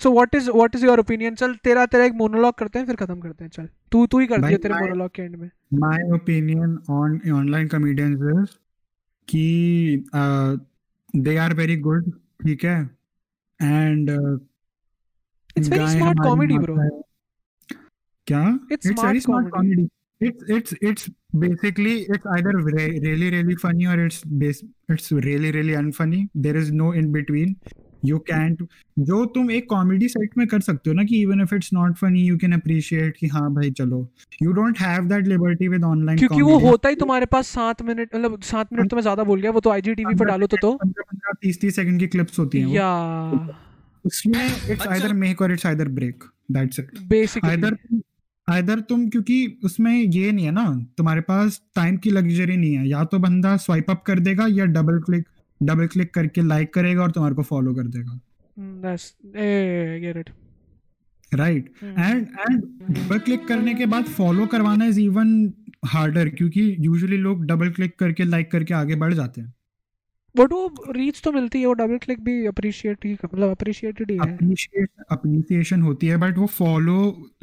[0.00, 3.20] so what what is your opinion चल तेरा तेरा एक monologue करते हैं फिर खत्म
[3.20, 6.78] करते हैं चल। तू तू ही कर दिया तेरे मोनोलॉग के एंड में। My opinion
[6.90, 8.18] on online comedians
[9.28, 10.04] is
[11.14, 12.10] they are very good
[12.44, 12.78] ठीक है?
[13.60, 14.10] And
[15.56, 16.76] it's very smart comedy bro
[18.26, 18.44] क्या?
[18.72, 18.86] It's
[20.50, 25.74] it's it's basically it's either re- really really funny or it's bas- it's really really
[25.74, 26.28] unfunny.
[26.36, 27.56] There is no in between.
[28.02, 28.62] You can't
[28.98, 31.94] जो तुम एक comedy set में कर सकते हो ना कि even if it's not
[31.96, 34.08] funny you can appreciate कि हाँ भाई चलो।
[34.42, 38.14] You don't have that liberty with online क्योंकि वो होता ही तुम्हारे पास सात मिनट
[38.14, 40.72] मतलब सात मिनट तो मैं ज़्यादा बोल गया वो तो आईजीटीवी पे डालो तो तो।
[40.74, 43.58] पंद्रह तीस तीस सेकंड की क्लिप्स होती हैं। या।
[44.04, 47.76] उसमें इट्स आइदर मेक और it's either break that's it basically either
[48.48, 50.64] either तुम क्योंकि उसमें ये नहीं है ना
[50.98, 54.64] तुम्हारे पास टाइम की लग्जरी नहीं है। या तो बंदा स्वाइप अप कर देगा या
[54.64, 55.26] डबल क्लिक
[55.60, 58.20] डबल क्लिक करके लाइक करेगा और तुम्हारे को फॉलो कर देगा।
[61.32, 61.72] Right.
[61.84, 65.52] And and double click करने के बाद फॉलो करवाना इज़ इवन
[65.86, 69.54] हार्डर क्योंकि यूजुअली लोग डबल क्लिक करके लाइक करके आगे बढ़ जाते हैं।
[70.34, 74.16] बट वो रीच तो मिलती है वो डबल क्लिक भी अप्रिशिएट ही मतलब अप्रिशिएटेड ही
[74.16, 76.94] है। अप्रिशिएट अप्रिसिएशन होती है बट वो फॉलो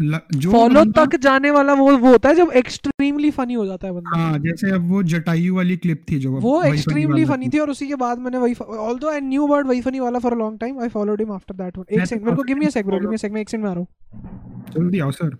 [0.01, 3.93] जो फॉलो तक जाने वाला वो वो होता है जब एक्सट्रीमली फनी हो जाता है
[3.93, 7.69] बंदा। हाँ जैसे अब वो जटायु वाली क्लिप थी जो वो एक्सट्रीमली फनी थी। और
[7.69, 10.59] उसी के बाद मैंने वही ऑल्दो आई न्यू अबाउट वही फनी वाला for a long
[10.59, 12.69] time I followed him after that one एक तो सेकंड मेरे को give me a
[12.69, 13.87] second give me a second मैं एक सेकंड में आ रहा हूँ।
[14.73, 15.37] जल्दी आओ सर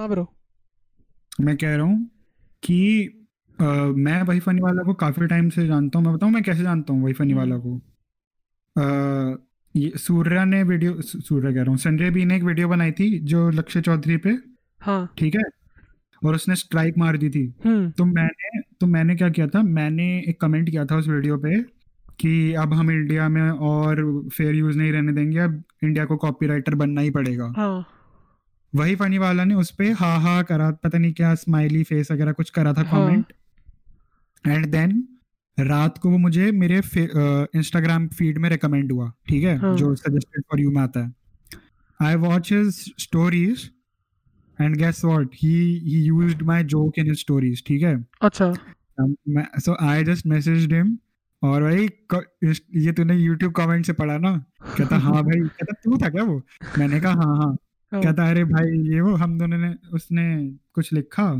[0.00, 0.26] हाँ ब्रो
[1.40, 2.10] मैं कह रहा हूँ
[2.62, 3.06] कि
[3.58, 3.64] अ,
[3.96, 6.92] मैं वही फनी वाला को काफ़ी टाइम से जानता हूँ। मैं बताऊँ मैं कैसे जानता
[6.92, 7.74] हूँ वही फनी वाला को?
[8.76, 9.36] अ,
[9.74, 13.18] ये सूर्या ने वीडियो सूर्या कह रहा हूँ संजय बी ने एक वीडियो बनाई थी
[13.24, 14.30] जो लक्ष्य चौधरी पे
[14.80, 15.42] हाँ। ठीक है?
[16.22, 20.08] और उसने स्ट्राइक मार दी थी। हम्म। तो मैंने तो मैंने क्या किया था मैंने
[20.28, 21.62] एक कमेंट किया था उस वीडियो पे
[22.20, 26.74] कि अब हम इंडिया में और फेयर यूज़ नहीं रहने देंगे अब इंडिया को कॉपीराइटर
[26.74, 27.86] बनना ही पड़ेगा। हाँ।
[28.72, 32.32] वही फनी वाला ने उस पे हा हा करा पता नहीं क्या स्माइली फेस वगैरह
[32.32, 33.32] कुछ करा था। कमेंट
[34.44, 35.02] एंड देन
[35.58, 36.76] रात को वो मुझे मेरे
[37.58, 39.56] इंस्टाग्राम फ़ीड में रिकमेंड हुआ ठीक है?
[39.58, 41.12] हाँ। जो सजेस्टेड फॉर यू में आता है।
[42.00, 43.70] I watch his stories
[44.58, 47.94] and guess what he he used my joke in his stories ठीक है?
[48.22, 48.52] अच्छा।
[49.60, 50.96] So I just messaged him
[51.42, 51.88] और भाई
[52.76, 54.36] ये तूने यूट्यूब कमेंट से पढ़ा ना?
[54.76, 56.40] कहता हाँ भाई। कहता तू था क्या वो?
[56.78, 57.56] मैंने कहा हाँ हाँ।
[57.92, 60.24] कहता अरे भाई ये वो हम दोनों ने उसने
[60.74, 61.32] कुछ लिखा।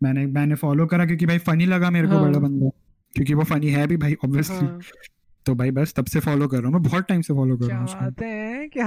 [0.00, 2.70] मैंने मैंने फॉलो करा क्योंकि भाई फनी लगा मेरे को हाँ। बड़ा बंदा।
[3.14, 4.80] क्योंकि वो फनी है भी भाई ऑब्वियसली हाँ,
[5.46, 7.66] तो भाई बस तब से फॉलो कर रहा हूँ मैं बहुत टाइम से फॉलो कर
[7.66, 8.00] रहा हूँ है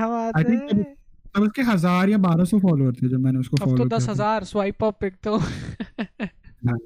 [0.07, 0.83] बात है।
[1.35, 4.43] तब उसके हज़ार या बारह सौ फॉलोअर थे जब मैंने उसको अब तो दस हज़ार
[4.43, 6.77] स्वाइप अप एक तो। हाँ।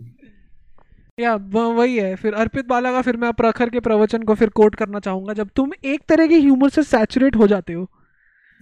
[1.19, 4.75] या वही है फिर अर्पित बाला का फिर मैं प्रखर के प्रवचन को फिर कोट
[4.75, 7.89] करना चाहूँगा जब तुम एक तरह के ह्यूमर से सैचुरेट हो जाते हो।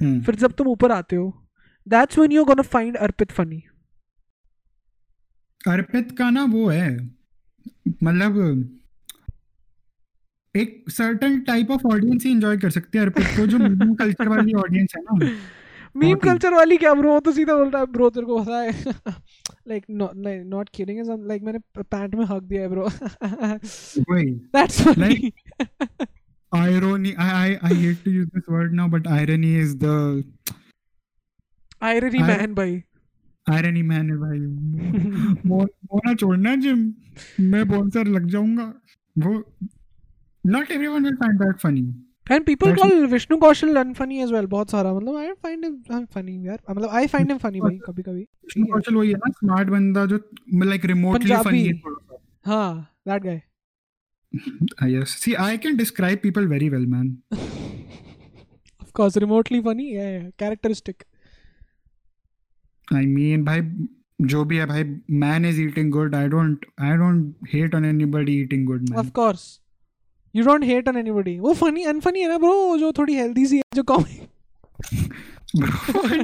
[0.01, 1.47] हम्म, फिर जब तुम ऊपर आते हो
[1.87, 3.61] that's when you gonna find Arpit funny
[5.61, 6.89] Arpit का ना वो है
[8.03, 8.37] मतलब
[10.55, 14.27] एक सर्टन टाइप ऑफ़ ऑडियंस ही एंजॉय कर सकते हैं अर्पित को जो मीम कल्चर
[14.35, 15.29] वाली ऑडियंस है ना।
[15.95, 18.71] मीम कल्चर वाली क्या ब्रो तो सीधा बोल रहा है ब्रो तेरे को पता है।
[19.67, 22.89] Like not kidding is like मैंने पैंट में हक दिया है bro
[24.09, 25.31] that's funny
[26.53, 29.95] irony I, I i hate to use this word now but irony is the
[31.89, 32.73] irony I- man भाई
[33.47, 34.39] irony man है भाई
[35.51, 36.83] मोना छोड़ना जिम
[37.53, 38.65] मैं बोनसर लग जाऊँगा
[39.25, 39.33] वो
[40.43, 41.85] not everyone will find that funny
[42.33, 44.45] And people That's- call Vishnu Kaushal unfunny as well.
[44.47, 47.77] बहुत सारा मतलब I find him I'm funny यार मतलब I find him funny भाई
[47.87, 50.17] कभी कभी विष्णु कौशल वही है ना स्मार्ट बंदा जो
[50.91, 51.95] रिमोटली पंजाबी। फनी है
[52.45, 52.69] हाँ
[53.09, 53.50] that guy Ah,
[54.95, 57.07] yes see i can describe people very well man
[58.85, 61.07] of course remotely funny yeah, yeah characteristic
[62.93, 63.61] I mean, भाई
[64.31, 64.83] जो भी है भाई
[65.23, 66.15] man is eating good.
[66.15, 68.97] I don't I don't hate on anybody eating good, man.
[69.01, 69.43] of course
[70.39, 73.57] you don't hate on anybody वो funny unfunny है ना bro जो थोड़ी healthy सी
[73.57, 74.27] है जो कॉमेडी
[75.61, 75.69] Bro,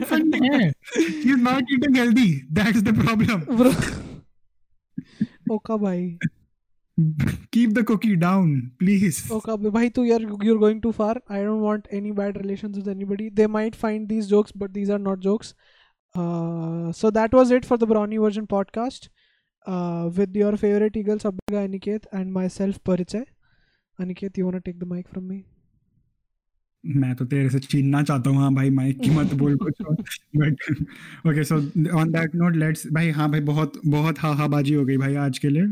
[0.09, 0.67] funny है.
[0.97, 2.27] He's not eating healthy.
[2.59, 3.41] That's the problem.
[3.61, 3.71] bro
[5.55, 6.03] ओका भाई
[7.51, 9.17] Keep the cookie down, please.
[9.31, 12.87] ओका भाई तू यार you're going too far I don't want any bad relations with
[12.93, 15.53] anybody they might find these jokes but these are not jokes
[16.15, 19.09] uh, so that was it for the brownie version podcast
[19.67, 23.23] uh, with your favorite eagle Sabbaga Aniket and myself Parichay
[23.99, 25.39] Aniket you want to take the mic from me
[26.83, 29.81] मैं तो तेरे से छीनना चाहता हूँ हाँ भाई mic की मत बोल कुछ
[30.37, 30.61] but
[31.29, 31.55] okay so
[31.99, 35.15] on that note let's भाई हाँ भाई बहुत बहुत हा हा बाजी हो गई भाई
[35.23, 35.63] आज के लिए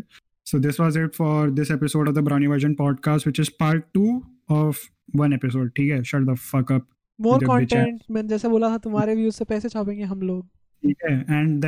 [0.47, 3.85] so this was it for this episode of the brownie version podcast which is part
[3.95, 4.81] two of
[5.17, 6.87] one episode ठीक है shut the fuck up
[7.19, 10.23] more जब भी चाहे- content मैंने जैसे बोला था तुम्हारे व्यूज से पैसे छापेंगे हम
[10.23, 10.47] लोग
[10.83, 11.65] ठीक है and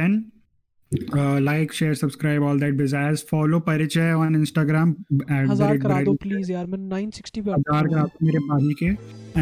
[0.92, 4.96] like share subscribe all that बिजायर्स follow Parichay on Instagram
[5.32, 8.86] हज़ार करा दो प्लीज़ यार मैं 960 पे हज़ार का मेरे भाई के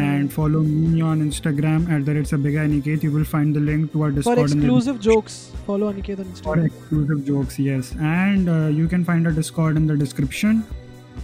[0.00, 3.88] and follow me on Instagram at the rate सबिगा Aniket you will find the link
[3.92, 5.36] to our for Discord in exclusive jokes
[5.68, 7.92] follow Aniket on for Instagram exclusive jokes yes.
[8.14, 10.60] And uh, you can find a discord in the description.